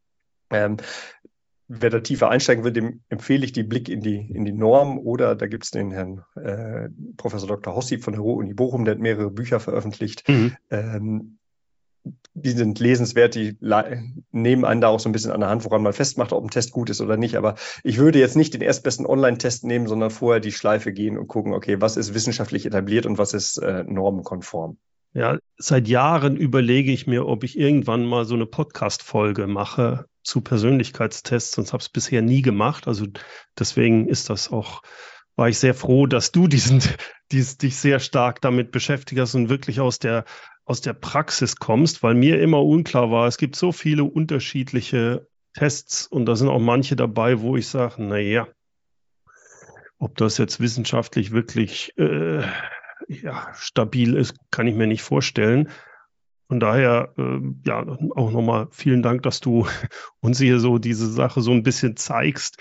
Ähm, 0.50 0.76
wer 1.68 1.88
da 1.88 2.00
tiefer 2.00 2.28
einsteigen 2.28 2.64
will, 2.64 2.72
dem 2.72 3.00
empfehle 3.08 3.44
ich 3.44 3.52
die 3.52 3.62
Blick 3.62 3.88
in 3.88 4.00
die, 4.00 4.30
in 4.30 4.44
die 4.44 4.52
Norm 4.52 4.98
oder 4.98 5.34
da 5.34 5.46
gibt 5.46 5.64
es 5.64 5.70
den 5.70 5.90
Herrn 5.90 6.22
äh, 6.34 6.88
Professor 7.16 7.48
Dr. 7.48 7.74
Hossi 7.74 7.98
von 7.98 8.12
der 8.12 8.20
Ruhr-Uni 8.20 8.52
Bochum, 8.52 8.84
der 8.84 8.94
hat 8.94 9.00
mehrere 9.00 9.30
Bücher 9.30 9.58
veröffentlicht. 9.58 10.28
Mhm. 10.28 10.56
Ähm, 10.70 11.38
die 12.34 12.50
sind 12.50 12.80
lesenswert, 12.80 13.34
die 13.34 13.56
nehmen 14.30 14.64
einen 14.64 14.80
da 14.80 14.88
auch 14.88 15.00
so 15.00 15.08
ein 15.08 15.12
bisschen 15.12 15.32
an 15.32 15.40
der 15.40 15.50
Hand, 15.50 15.64
woran 15.64 15.82
man 15.82 15.92
festmacht, 15.92 16.32
ob 16.32 16.42
ein 16.42 16.50
Test 16.50 16.72
gut 16.72 16.88
ist 16.88 17.00
oder 17.00 17.16
nicht. 17.16 17.36
Aber 17.36 17.56
ich 17.84 17.98
würde 17.98 18.18
jetzt 18.18 18.36
nicht 18.36 18.54
den 18.54 18.62
erstbesten 18.62 19.06
Online-Test 19.06 19.64
nehmen, 19.64 19.86
sondern 19.86 20.10
vorher 20.10 20.40
die 20.40 20.52
Schleife 20.52 20.92
gehen 20.92 21.18
und 21.18 21.28
gucken, 21.28 21.52
okay, 21.52 21.80
was 21.80 21.96
ist 21.96 22.14
wissenschaftlich 22.14 22.64
etabliert 22.64 23.04
und 23.06 23.18
was 23.18 23.34
ist 23.34 23.58
äh, 23.58 23.84
normenkonform. 23.84 24.78
Ja, 25.14 25.38
seit 25.58 25.88
Jahren 25.88 26.36
überlege 26.36 26.90
ich 26.90 27.06
mir, 27.06 27.26
ob 27.26 27.44
ich 27.44 27.58
irgendwann 27.58 28.06
mal 28.06 28.24
so 28.24 28.34
eine 28.34 28.46
Podcast-Folge 28.46 29.46
mache 29.46 30.06
zu 30.22 30.40
Persönlichkeitstests, 30.40 31.52
sonst 31.52 31.74
habe 31.74 31.82
ich 31.82 31.88
es 31.88 31.92
bisher 31.92 32.22
nie 32.22 32.40
gemacht. 32.40 32.88
Also 32.88 33.06
deswegen 33.58 34.08
ist 34.08 34.30
das 34.30 34.50
auch, 34.50 34.82
war 35.36 35.50
ich 35.50 35.58
sehr 35.58 35.74
froh, 35.74 36.06
dass 36.06 36.32
du 36.32 36.46
diesen, 36.48 36.80
dies, 37.30 37.58
dich 37.58 37.76
sehr 37.76 38.00
stark 38.00 38.40
damit 38.40 38.70
beschäftigst 38.70 39.34
und 39.34 39.50
wirklich 39.50 39.80
aus 39.80 39.98
der 39.98 40.24
aus 40.64 40.81
der 40.81 40.92
Praxis 40.92 41.57
kommst, 41.57 42.03
weil 42.03 42.14
mir 42.14 42.40
immer 42.40 42.62
unklar 42.62 43.11
war, 43.11 43.27
es 43.27 43.37
gibt 43.37 43.57
so 43.57 43.72
viele 43.72 44.05
unterschiedliche 44.05 45.29
Tests 45.55 46.07
und 46.07 46.27
da 46.27 46.37
sind 46.37 46.48
auch 46.48 46.61
manche 46.61 46.96
dabei, 46.96 47.40
wo 47.40 47.57
ich 47.57 47.68
sage, 47.68 48.03
naja, 48.03 48.48
ob 49.98 50.16
das 50.16 50.38
jetzt 50.38 50.61
wissenschaftlich 50.61 51.33
wirklich 51.33 51.96
äh, 51.98 52.42
ja, 53.09 53.53
stabil 53.55 54.14
ist, 54.14 54.35
kann 54.51 54.66
ich 54.66 54.75
mir 54.75 54.87
nicht 54.87 55.03
vorstellen. 55.03 55.68
Von 56.48 56.61
daher, 56.61 57.12
äh, 57.18 57.40
ja, 57.66 57.87
auch 58.14 58.31
nochmal 58.31 58.68
vielen 58.70 59.03
Dank, 59.03 59.22
dass 59.22 59.40
du 59.40 59.66
uns 60.20 60.38
hier 60.38 60.61
so 60.61 60.79
diese 60.79 61.11
Sache 61.11 61.40
so 61.40 61.51
ein 61.53 61.62
bisschen 61.62 61.96
zeigst, 61.96 62.59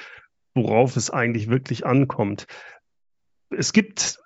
worauf 0.54 0.98
es 0.98 1.10
eigentlich 1.10 1.50
wirklich 1.50 1.86
ankommt 1.86 2.48
es 3.58 3.74
gibt, 3.74 4.20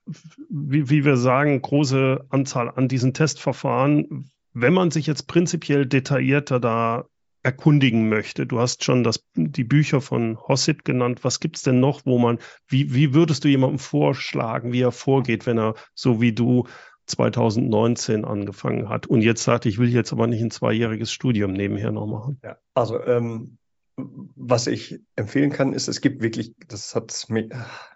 wie, 0.50 0.90
wie 0.90 1.06
wir 1.06 1.18
sagen, 1.18 1.62
große 1.62 2.26
Anzahl 2.30 2.70
an 2.70 2.88
diesen 2.88 3.14
Testverfahren. 3.14 4.32
Wenn 4.54 4.74
man 4.74 4.92
sich 4.92 5.08
jetzt 5.08 5.28
prinzipiell 5.28 5.86
detaillierter 5.86 6.60
da 6.60 7.06
erkundigen 7.46 8.10
möchte. 8.10 8.48
Du 8.48 8.60
hast 8.60 8.84
schon 8.84 9.04
das, 9.04 9.24
die 9.36 9.64
Bücher 9.64 10.02
von 10.02 10.40
Hossip 10.48 10.84
genannt. 10.84 11.20
Was 11.24 11.40
gibt 11.40 11.58
es 11.58 11.62
denn 11.62 11.80
noch, 11.80 12.02
wo 12.04 12.18
man, 12.18 12.40
wie, 12.68 12.96
wie 12.96 13.14
würdest 13.14 13.44
du 13.44 13.50
jemandem 13.50 13.78
vorschlagen, 13.78 14.74
wie 14.74 14.82
er 14.82 14.92
vorgeht, 14.92 15.46
wenn 15.46 15.60
er 15.60 15.76
so 15.94 16.22
wie 16.22 16.34
du 16.34 16.66
2019 17.06 18.26
angefangen 18.26 18.90
hat 18.90 19.06
und 19.06 19.22
jetzt 19.22 19.44
sagt, 19.44 19.68
ich 19.68 19.78
will 19.78 19.90
jetzt 19.90 20.12
aber 20.12 20.26
nicht 20.26 20.42
ein 20.42 20.50
zweijähriges 20.50 21.12
Studium 21.12 21.54
nebenher 21.54 21.92
noch 21.92 22.08
machen? 22.08 22.40
Ja, 22.44 22.58
also 22.74 23.00
ähm, 23.04 23.60
was 23.98 24.68
ich 24.68 25.00
empfehlen 25.16 25.52
kann, 25.52 25.74
ist, 25.74 25.88
es 25.88 26.02
gibt 26.02 26.22
wirklich, 26.22 26.54
das 26.68 26.96
hat 26.96 27.26
mir, 27.30 27.50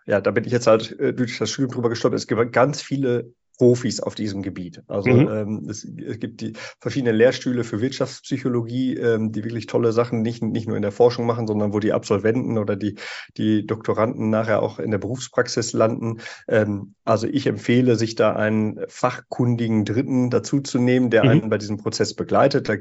ja, 0.05 0.21
da 0.21 0.31
bin 0.31 0.45
ich 0.45 0.51
jetzt 0.51 0.67
halt 0.67 0.97
äh, 0.99 1.13
durch 1.13 1.37
das 1.37 1.49
Studium 1.49 1.71
drüber 1.71 1.89
gestolpert, 1.89 2.19
es 2.19 2.27
gibt 2.27 2.53
ganz 2.53 2.81
viele 2.81 3.33
Profis 3.59 3.99
auf 3.99 4.15
diesem 4.15 4.41
Gebiet. 4.41 4.81
Also 4.87 5.11
mhm. 5.11 5.27
ähm, 5.27 5.67
es, 5.69 5.83
es, 5.83 6.19
gibt 6.19 6.39
die 6.39 6.53
verschiedenen 6.79 7.15
Lehrstühle 7.17 7.65
für 7.65 7.81
Wirtschaftspsychologie, 7.81 8.95
ähm, 8.95 9.33
die 9.33 9.43
wirklich 9.43 9.67
tolle 9.67 9.91
Sachen 9.91 10.21
nicht, 10.21 10.41
nicht 10.41 10.65
nur 10.65 10.77
in 10.77 10.81
der 10.81 10.93
Forschung 10.93 11.25
machen, 11.25 11.45
sondern 11.45 11.73
wo 11.73 11.79
die 11.79 11.91
Absolventen 11.91 12.57
oder 12.57 12.77
die, 12.77 12.95
die 13.35 13.67
Doktoranden 13.67 14.29
nachher 14.29 14.63
auch 14.63 14.79
in 14.79 14.91
der 14.91 14.97
Berufspraxis 14.97 15.73
landen. 15.73 16.21
Ähm, 16.47 16.95
also 17.03 17.27
ich 17.27 17.47
empfehle, 17.47 17.97
sich 17.97 18.15
da 18.15 18.33
einen 18.33 18.79
fachkundigen 18.87 19.83
Dritten 19.83 20.29
dazu 20.29 20.61
zu 20.61 20.79
nehmen, 20.79 21.09
der 21.09 21.25
mhm. 21.25 21.29
einen 21.29 21.49
bei 21.49 21.57
diesem 21.57 21.77
Prozess 21.77 22.13
begleitet. 22.13 22.69
Da 22.69 22.77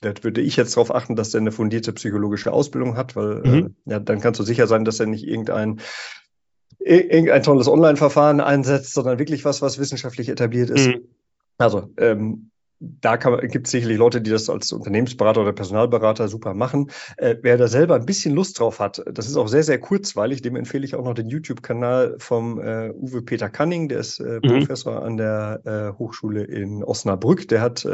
da 0.00 0.12
würde 0.22 0.40
ich 0.40 0.56
jetzt 0.56 0.76
darauf 0.76 0.94
achten, 0.94 1.16
dass 1.16 1.34
er 1.34 1.40
eine 1.40 1.52
fundierte 1.52 1.92
psychologische 1.92 2.52
Ausbildung 2.52 2.96
hat, 2.96 3.16
weil 3.16 3.42
mhm. 3.42 3.74
äh, 3.86 3.92
ja, 3.92 3.98
dann 3.98 4.20
kannst 4.20 4.38
du 4.40 4.44
sicher 4.44 4.66
sein, 4.66 4.84
dass 4.84 5.00
er 5.00 5.06
nicht 5.06 5.26
irgendein, 5.26 5.80
irgendein 6.78 7.42
tolles 7.42 7.68
Online-Verfahren 7.68 8.40
einsetzt, 8.40 8.94
sondern 8.94 9.18
wirklich 9.18 9.44
was, 9.44 9.62
was 9.62 9.78
wissenschaftlich 9.78 10.28
etabliert 10.28 10.70
ist. 10.70 10.88
Mhm. 10.88 11.08
Also 11.58 11.90
ähm, 11.96 12.50
da 12.80 13.16
gibt 13.16 13.66
es 13.66 13.72
sicherlich 13.72 13.98
Leute, 13.98 14.20
die 14.20 14.30
das 14.30 14.48
als 14.48 14.70
Unternehmensberater 14.70 15.40
oder 15.40 15.52
Personalberater 15.52 16.28
super 16.28 16.54
machen. 16.54 16.90
Äh, 17.16 17.36
wer 17.42 17.56
da 17.56 17.66
selber 17.66 17.96
ein 17.96 18.06
bisschen 18.06 18.34
Lust 18.34 18.60
drauf 18.60 18.78
hat, 18.78 19.02
das 19.12 19.26
ist 19.26 19.36
auch 19.36 19.48
sehr, 19.48 19.64
sehr 19.64 19.80
kurzweilig. 19.80 20.42
Dem 20.42 20.54
empfehle 20.54 20.84
ich 20.84 20.94
auch 20.94 21.04
noch 21.04 21.14
den 21.14 21.28
YouTube-Kanal 21.28 22.16
vom 22.18 22.60
äh, 22.60 22.90
Uwe 22.90 23.22
Peter 23.22 23.48
Canning, 23.48 23.88
der 23.88 23.98
ist 23.98 24.20
äh, 24.20 24.38
mhm. 24.42 24.60
Professor 24.60 25.02
an 25.02 25.16
der 25.16 25.60
äh, 25.64 25.98
Hochschule 25.98 26.44
in 26.44 26.84
Osnabrück. 26.84 27.48
Der 27.48 27.60
hat 27.60 27.84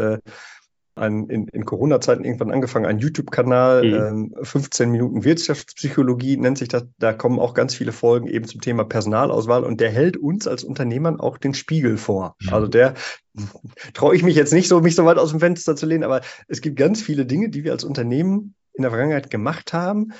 äh, 0.96 1.00
ein, 1.00 1.28
in, 1.28 1.48
in 1.48 1.64
Corona-Zeiten 1.64 2.24
irgendwann 2.24 2.50
angefangen, 2.50 2.87
einen 2.87 2.98
YouTube-Kanal, 2.98 3.85
mhm. 3.85 4.35
ähm, 4.35 4.44
15 4.44 4.90
Minuten 4.90 5.24
Wirtschaftspsychologie 5.24 6.37
nennt 6.37 6.59
sich 6.59 6.68
das. 6.68 6.85
Da 6.98 7.12
kommen 7.12 7.38
auch 7.38 7.54
ganz 7.54 7.74
viele 7.74 7.92
Folgen 7.92 8.26
eben 8.26 8.46
zum 8.46 8.61
Thema 8.61 8.85
Personalauswahl 8.85 9.64
und 9.64 9.80
der 9.80 9.90
hält 9.90 10.16
uns 10.16 10.46
als 10.46 10.64
Unternehmern 10.64 11.20
auch 11.20 11.38
den 11.38 11.54
Spiegel 11.54 11.96
vor. 11.96 12.37
Mhm. 12.40 12.54
Also 12.54 12.68
der 12.68 12.94
traue 13.94 14.16
ich 14.16 14.22
mich 14.22 14.37
jetzt 14.37 14.52
nicht 14.52 14.68
so, 14.68 14.80
mich 14.80 14.94
so 14.94 15.04
weit 15.04 15.18
aus 15.18 15.30
dem 15.30 15.40
Fenster 15.40 15.76
zu 15.76 15.87
lehnen, 15.87 16.04
aber 16.04 16.20
es 16.48 16.61
gibt 16.61 16.76
ganz 16.76 17.02
viele 17.02 17.26
Dinge, 17.26 17.48
die 17.48 17.64
wir 17.64 17.72
als 17.72 17.85
Unternehmen 17.85 18.54
in 18.72 18.83
der 18.83 18.90
Vergangenheit 18.90 19.30
gemacht 19.30 19.72
haben, 19.72 20.12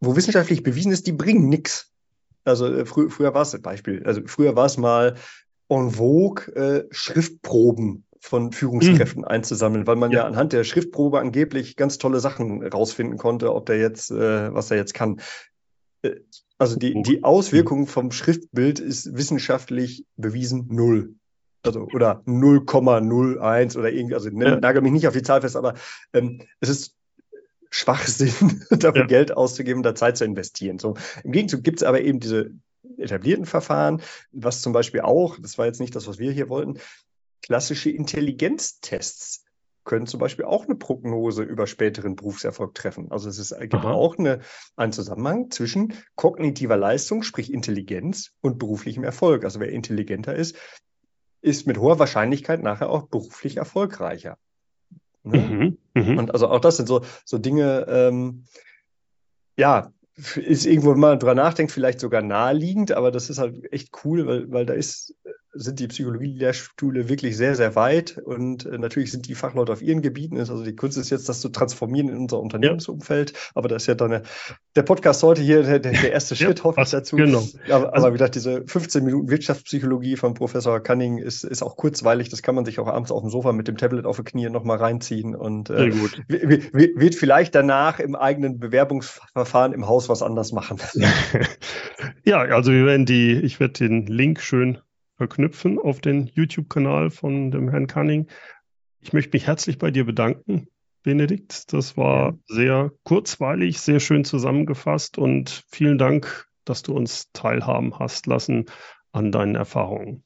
wo 0.00 0.16
wissenschaftlich 0.16 0.62
bewiesen 0.62 0.92
ist, 0.92 1.06
die 1.06 1.12
bringen 1.12 1.48
nichts. 1.48 1.90
Also 2.44 2.66
äh, 2.66 2.84
frü 2.84 3.08
früher 3.08 3.34
war 3.34 3.42
es 3.42 3.54
ein 3.54 3.62
Beispiel. 3.62 4.02
Also 4.04 4.22
früher 4.26 4.54
war 4.56 4.66
es 4.66 4.76
mal 4.76 5.16
en 5.68 5.90
vogue, 5.90 6.54
äh, 6.54 6.84
Schriftproben 6.90 8.04
von 8.24 8.52
Führungskräften 8.52 9.20
mhm. 9.20 9.28
einzusammeln, 9.28 9.86
weil 9.86 9.96
man 9.96 10.10
ja. 10.10 10.20
ja. 10.20 10.24
anhand 10.24 10.54
der 10.54 10.64
Schriftprobe 10.64 11.20
angeblich 11.20 11.76
ganz 11.76 11.98
tolle 11.98 12.20
Sachen 12.20 12.66
rausfinden 12.66 13.18
konnte, 13.18 13.54
ob 13.54 13.66
der 13.66 13.78
jetzt, 13.78 14.10
äh, 14.10 14.52
was 14.52 14.70
er 14.70 14.78
jetzt 14.78 14.94
kann. 14.94 15.20
Äh, 16.00 16.12
also 16.56 16.76
die, 16.76 17.02
die 17.02 17.22
Auswirkung 17.22 17.86
vom 17.86 18.12
Schriftbild 18.12 18.80
ist 18.80 19.14
wissenschaftlich 19.14 20.06
bewiesen 20.16 20.68
null. 20.70 21.16
Also 21.62 21.86
oder 21.92 22.22
0,01 22.26 23.76
oder 23.78 23.92
irgendwie, 23.92 24.14
also 24.14 24.30
ja. 24.30 24.56
nagel 24.56 24.80
mich 24.80 24.92
nicht 24.92 25.06
auf 25.06 25.14
die 25.14 25.22
Zahl 25.22 25.42
fest, 25.42 25.56
aber 25.56 25.74
ähm, 26.14 26.40
es 26.60 26.70
ist 26.70 26.94
Schwachsinn, 27.68 28.64
dafür 28.70 29.02
ja. 29.02 29.06
Geld 29.06 29.36
auszugeben, 29.36 29.82
da 29.82 29.94
Zeit 29.94 30.16
zu 30.16 30.24
investieren. 30.24 30.78
So, 30.78 30.94
Im 31.24 31.32
Gegenzug 31.32 31.62
gibt 31.62 31.80
es 31.80 31.82
aber 31.82 32.00
eben 32.00 32.20
diese 32.20 32.52
etablierten 32.96 33.44
Verfahren, 33.44 34.00
was 34.32 34.62
zum 34.62 34.72
Beispiel 34.72 35.00
auch, 35.02 35.38
das 35.38 35.58
war 35.58 35.66
jetzt 35.66 35.80
nicht 35.80 35.94
das, 35.94 36.06
was 36.06 36.18
wir 36.18 36.32
hier 36.32 36.48
wollten, 36.48 36.78
klassische 37.44 37.90
Intelligenztests 37.90 39.44
können 39.84 40.06
zum 40.06 40.18
Beispiel 40.18 40.46
auch 40.46 40.64
eine 40.64 40.76
Prognose 40.76 41.42
über 41.42 41.66
späteren 41.66 42.16
Berufserfolg 42.16 42.74
treffen. 42.74 43.12
Also 43.12 43.28
es 43.28 43.38
ist, 43.38 43.54
gibt 43.60 43.74
Aha. 43.74 43.92
auch 43.92 44.16
eine, 44.16 44.40
einen 44.76 44.92
Zusammenhang 44.92 45.50
zwischen 45.50 45.92
kognitiver 46.14 46.78
Leistung, 46.78 47.22
sprich 47.22 47.52
Intelligenz, 47.52 48.32
und 48.40 48.58
beruflichem 48.58 49.04
Erfolg. 49.04 49.44
Also 49.44 49.60
wer 49.60 49.68
intelligenter 49.68 50.34
ist, 50.34 50.56
ist 51.42 51.66
mit 51.66 51.76
hoher 51.76 51.98
Wahrscheinlichkeit 51.98 52.62
nachher 52.62 52.88
auch 52.88 53.08
beruflich 53.08 53.58
erfolgreicher. 53.58 54.38
Ne? 55.22 55.38
Mhm, 55.38 55.78
mh. 55.92 56.18
Und 56.18 56.30
also 56.30 56.48
auch 56.48 56.60
das 56.60 56.78
sind 56.78 56.88
so, 56.88 57.04
so 57.26 57.36
Dinge, 57.36 57.84
ähm, 57.90 58.46
ja, 59.58 59.92
ist 60.16 60.64
irgendwo, 60.64 60.92
wenn 60.92 61.00
man 61.00 61.18
drüber 61.18 61.34
nachdenkt, 61.34 61.72
vielleicht 61.72 62.00
sogar 62.00 62.22
naheliegend, 62.22 62.92
aber 62.92 63.10
das 63.10 63.28
ist 63.28 63.36
halt 63.36 63.70
echt 63.70 63.90
cool, 64.02 64.26
weil, 64.26 64.50
weil 64.50 64.64
da 64.64 64.72
ist 64.72 65.14
sind 65.54 65.80
die 65.80 65.88
Psychologie-Lehrstühle 65.88 67.08
wirklich 67.08 67.36
sehr, 67.36 67.54
sehr 67.54 67.76
weit 67.76 68.18
und 68.18 68.66
äh, 68.66 68.78
natürlich 68.78 69.12
sind 69.12 69.28
die 69.28 69.34
Fachleute 69.34 69.72
auf 69.72 69.82
ihren 69.82 70.02
Gebieten. 70.02 70.38
Also 70.38 70.62
die 70.64 70.74
Kunst 70.74 70.98
ist 70.98 71.10
jetzt, 71.10 71.28
das 71.28 71.40
zu 71.40 71.48
transformieren 71.48 72.08
in 72.08 72.16
unser 72.16 72.40
Unternehmensumfeld. 72.40 73.32
Ja. 73.32 73.38
Aber 73.54 73.68
das 73.68 73.84
ist 73.84 73.86
ja 73.86 73.94
dann 73.94 74.12
eine, 74.12 74.22
der 74.76 74.82
Podcast 74.82 75.22
heute 75.22 75.42
hier 75.42 75.62
der, 75.62 75.78
der 75.78 76.12
erste 76.12 76.36
Schritt, 76.36 76.58
ja, 76.58 76.64
hoffe 76.64 76.80
ich 76.82 76.90
dazu. 76.90 77.16
Genau. 77.16 77.46
Aber, 77.68 77.94
also, 77.94 78.06
aber 78.06 78.08
wie 78.08 78.18
gesagt, 78.18 78.34
diese 78.34 78.64
15 78.66 79.04
Minuten 79.04 79.30
Wirtschaftspsychologie 79.30 80.16
von 80.16 80.34
Professor 80.34 80.80
Cunning 80.80 81.18
ist, 81.18 81.44
ist 81.44 81.62
auch 81.62 81.76
kurzweilig. 81.76 82.28
Das 82.28 82.42
kann 82.42 82.54
man 82.54 82.64
sich 82.64 82.78
auch 82.80 82.88
abends 82.88 83.10
auf 83.10 83.22
dem 83.22 83.30
Sofa 83.30 83.52
mit 83.52 83.68
dem 83.68 83.76
Tablet 83.76 84.06
auf 84.06 84.16
die 84.16 84.24
Knie 84.24 84.50
nochmal 84.50 84.78
reinziehen 84.78 85.34
und 85.34 85.70
äh, 85.70 85.92
wird 86.28 87.14
vielleicht 87.14 87.54
danach 87.54 88.00
im 88.00 88.16
eigenen 88.16 88.58
Bewerbungsverfahren 88.58 89.72
im 89.72 89.86
Haus 89.86 90.08
was 90.08 90.22
anders 90.22 90.52
machen. 90.52 90.78
ja, 92.24 92.38
also 92.38 92.72
wir 92.72 92.86
werden 92.86 93.06
die, 93.06 93.32
ich 93.32 93.60
werde 93.60 93.74
den 93.74 94.06
Link 94.06 94.40
schön 94.40 94.78
verknüpfen 95.16 95.78
auf 95.78 96.00
den 96.00 96.26
YouTube-Kanal 96.26 97.10
von 97.10 97.50
dem 97.50 97.68
Herrn 97.68 97.86
Cunning. 97.86 98.28
Ich 99.00 99.12
möchte 99.12 99.36
mich 99.36 99.46
herzlich 99.46 99.78
bei 99.78 99.90
dir 99.90 100.04
bedanken, 100.04 100.68
Benedikt. 101.02 101.72
Das 101.72 101.96
war 101.96 102.38
sehr 102.46 102.90
kurzweilig, 103.04 103.80
sehr 103.80 104.00
schön 104.00 104.24
zusammengefasst 104.24 105.18
und 105.18 105.64
vielen 105.70 105.98
Dank, 105.98 106.48
dass 106.64 106.82
du 106.82 106.94
uns 106.94 107.30
teilhaben 107.32 107.98
hast 107.98 108.26
lassen 108.26 108.66
an 109.12 109.30
deinen 109.30 109.54
Erfahrungen. 109.54 110.24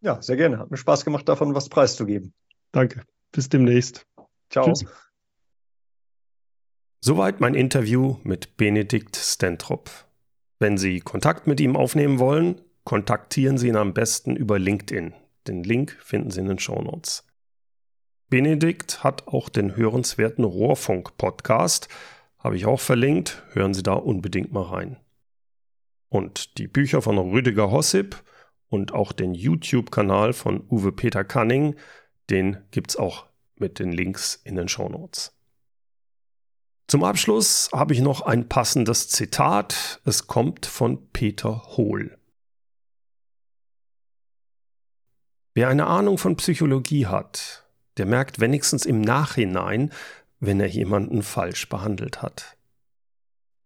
Ja, 0.00 0.20
sehr 0.20 0.36
gerne. 0.36 0.58
Hat 0.58 0.70
mir 0.70 0.76
Spaß 0.76 1.04
gemacht, 1.04 1.28
davon 1.28 1.54
was 1.54 1.68
preiszugeben. 1.68 2.34
Danke. 2.72 3.02
Bis 3.32 3.48
demnächst. 3.48 4.06
Ciao. 4.50 4.66
Tschüss. 4.66 4.84
Soweit 7.00 7.40
mein 7.40 7.54
Interview 7.54 8.16
mit 8.22 8.56
Benedikt 8.56 9.16
Stentrop. 9.16 9.90
Wenn 10.58 10.76
Sie 10.76 11.00
Kontakt 11.00 11.46
mit 11.46 11.60
ihm 11.60 11.76
aufnehmen 11.76 12.18
wollen, 12.18 12.60
kontaktieren 12.88 13.58
Sie 13.58 13.68
ihn 13.68 13.76
am 13.76 13.92
besten 13.92 14.34
über 14.34 14.58
LinkedIn. 14.58 15.12
Den 15.46 15.62
Link 15.62 15.98
finden 16.00 16.30
Sie 16.30 16.40
in 16.40 16.46
den 16.46 16.58
Show 16.58 16.80
Notes. 16.80 17.26
Benedikt 18.30 19.04
hat 19.04 19.28
auch 19.28 19.50
den 19.50 19.76
hörenswerten 19.76 20.42
Rohrfunk-Podcast. 20.42 21.90
Habe 22.38 22.56
ich 22.56 22.64
auch 22.64 22.80
verlinkt. 22.80 23.42
Hören 23.52 23.74
Sie 23.74 23.82
da 23.82 23.92
unbedingt 23.92 24.52
mal 24.52 24.62
rein. 24.62 24.96
Und 26.08 26.56
die 26.56 26.66
Bücher 26.66 27.02
von 27.02 27.18
Rüdiger 27.18 27.70
Hossip 27.70 28.24
und 28.70 28.94
auch 28.94 29.12
den 29.12 29.34
YouTube-Kanal 29.34 30.32
von 30.32 30.66
Uwe 30.70 30.90
Peter 30.92 31.24
Canning, 31.24 31.76
den 32.30 32.56
gibt 32.70 32.92
es 32.92 32.96
auch 32.96 33.26
mit 33.56 33.80
den 33.80 33.92
Links 33.92 34.40
in 34.44 34.56
den 34.56 34.68
Show 34.68 34.88
Notes. 34.88 35.38
Zum 36.86 37.04
Abschluss 37.04 37.68
habe 37.70 37.92
ich 37.92 38.00
noch 38.00 38.22
ein 38.22 38.48
passendes 38.48 39.10
Zitat. 39.10 40.00
Es 40.06 40.26
kommt 40.26 40.64
von 40.64 41.10
Peter 41.10 41.76
Hohl. 41.76 42.17
Wer 45.58 45.70
eine 45.70 45.88
Ahnung 45.88 46.18
von 46.18 46.36
Psychologie 46.36 47.06
hat, 47.06 47.66
der 47.96 48.06
merkt 48.06 48.38
wenigstens 48.38 48.86
im 48.86 49.00
Nachhinein, 49.00 49.90
wenn 50.38 50.60
er 50.60 50.68
jemanden 50.68 51.24
falsch 51.24 51.68
behandelt 51.68 52.22
hat. 52.22 52.56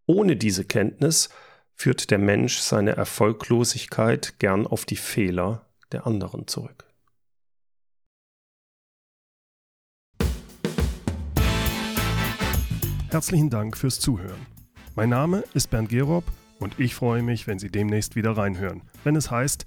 Ohne 0.07 0.37
diese 0.37 0.65
Kenntnis 0.65 1.29
führt 1.75 2.11
der 2.11 2.17
Mensch 2.17 2.61
seine 2.61 2.93
Erfolglosigkeit 2.93 4.39
gern 4.39 4.67
auf 4.67 4.87
die 4.87 4.97
Fehler 4.97 5.67
der 5.93 6.07
anderen 6.07 6.47
zurück. 6.47 6.87
Herzlichen 13.11 13.51
Dank 13.51 13.77
fürs 13.77 14.01
Zuhören. 14.01 14.47
Mein 14.95 15.11
Name 15.11 15.45
ist 15.53 15.69
Bernd 15.69 15.91
Gerob 15.91 16.25
und 16.59 16.81
ich 16.81 16.95
freue 16.95 17.23
mich, 17.23 17.47
wenn 17.47 17.59
Sie 17.59 17.69
demnächst 17.69 18.17
wieder 18.17 18.35
reinhören, 18.35 18.81
wenn 19.05 19.15
es 19.15 19.31
heißt 19.31 19.67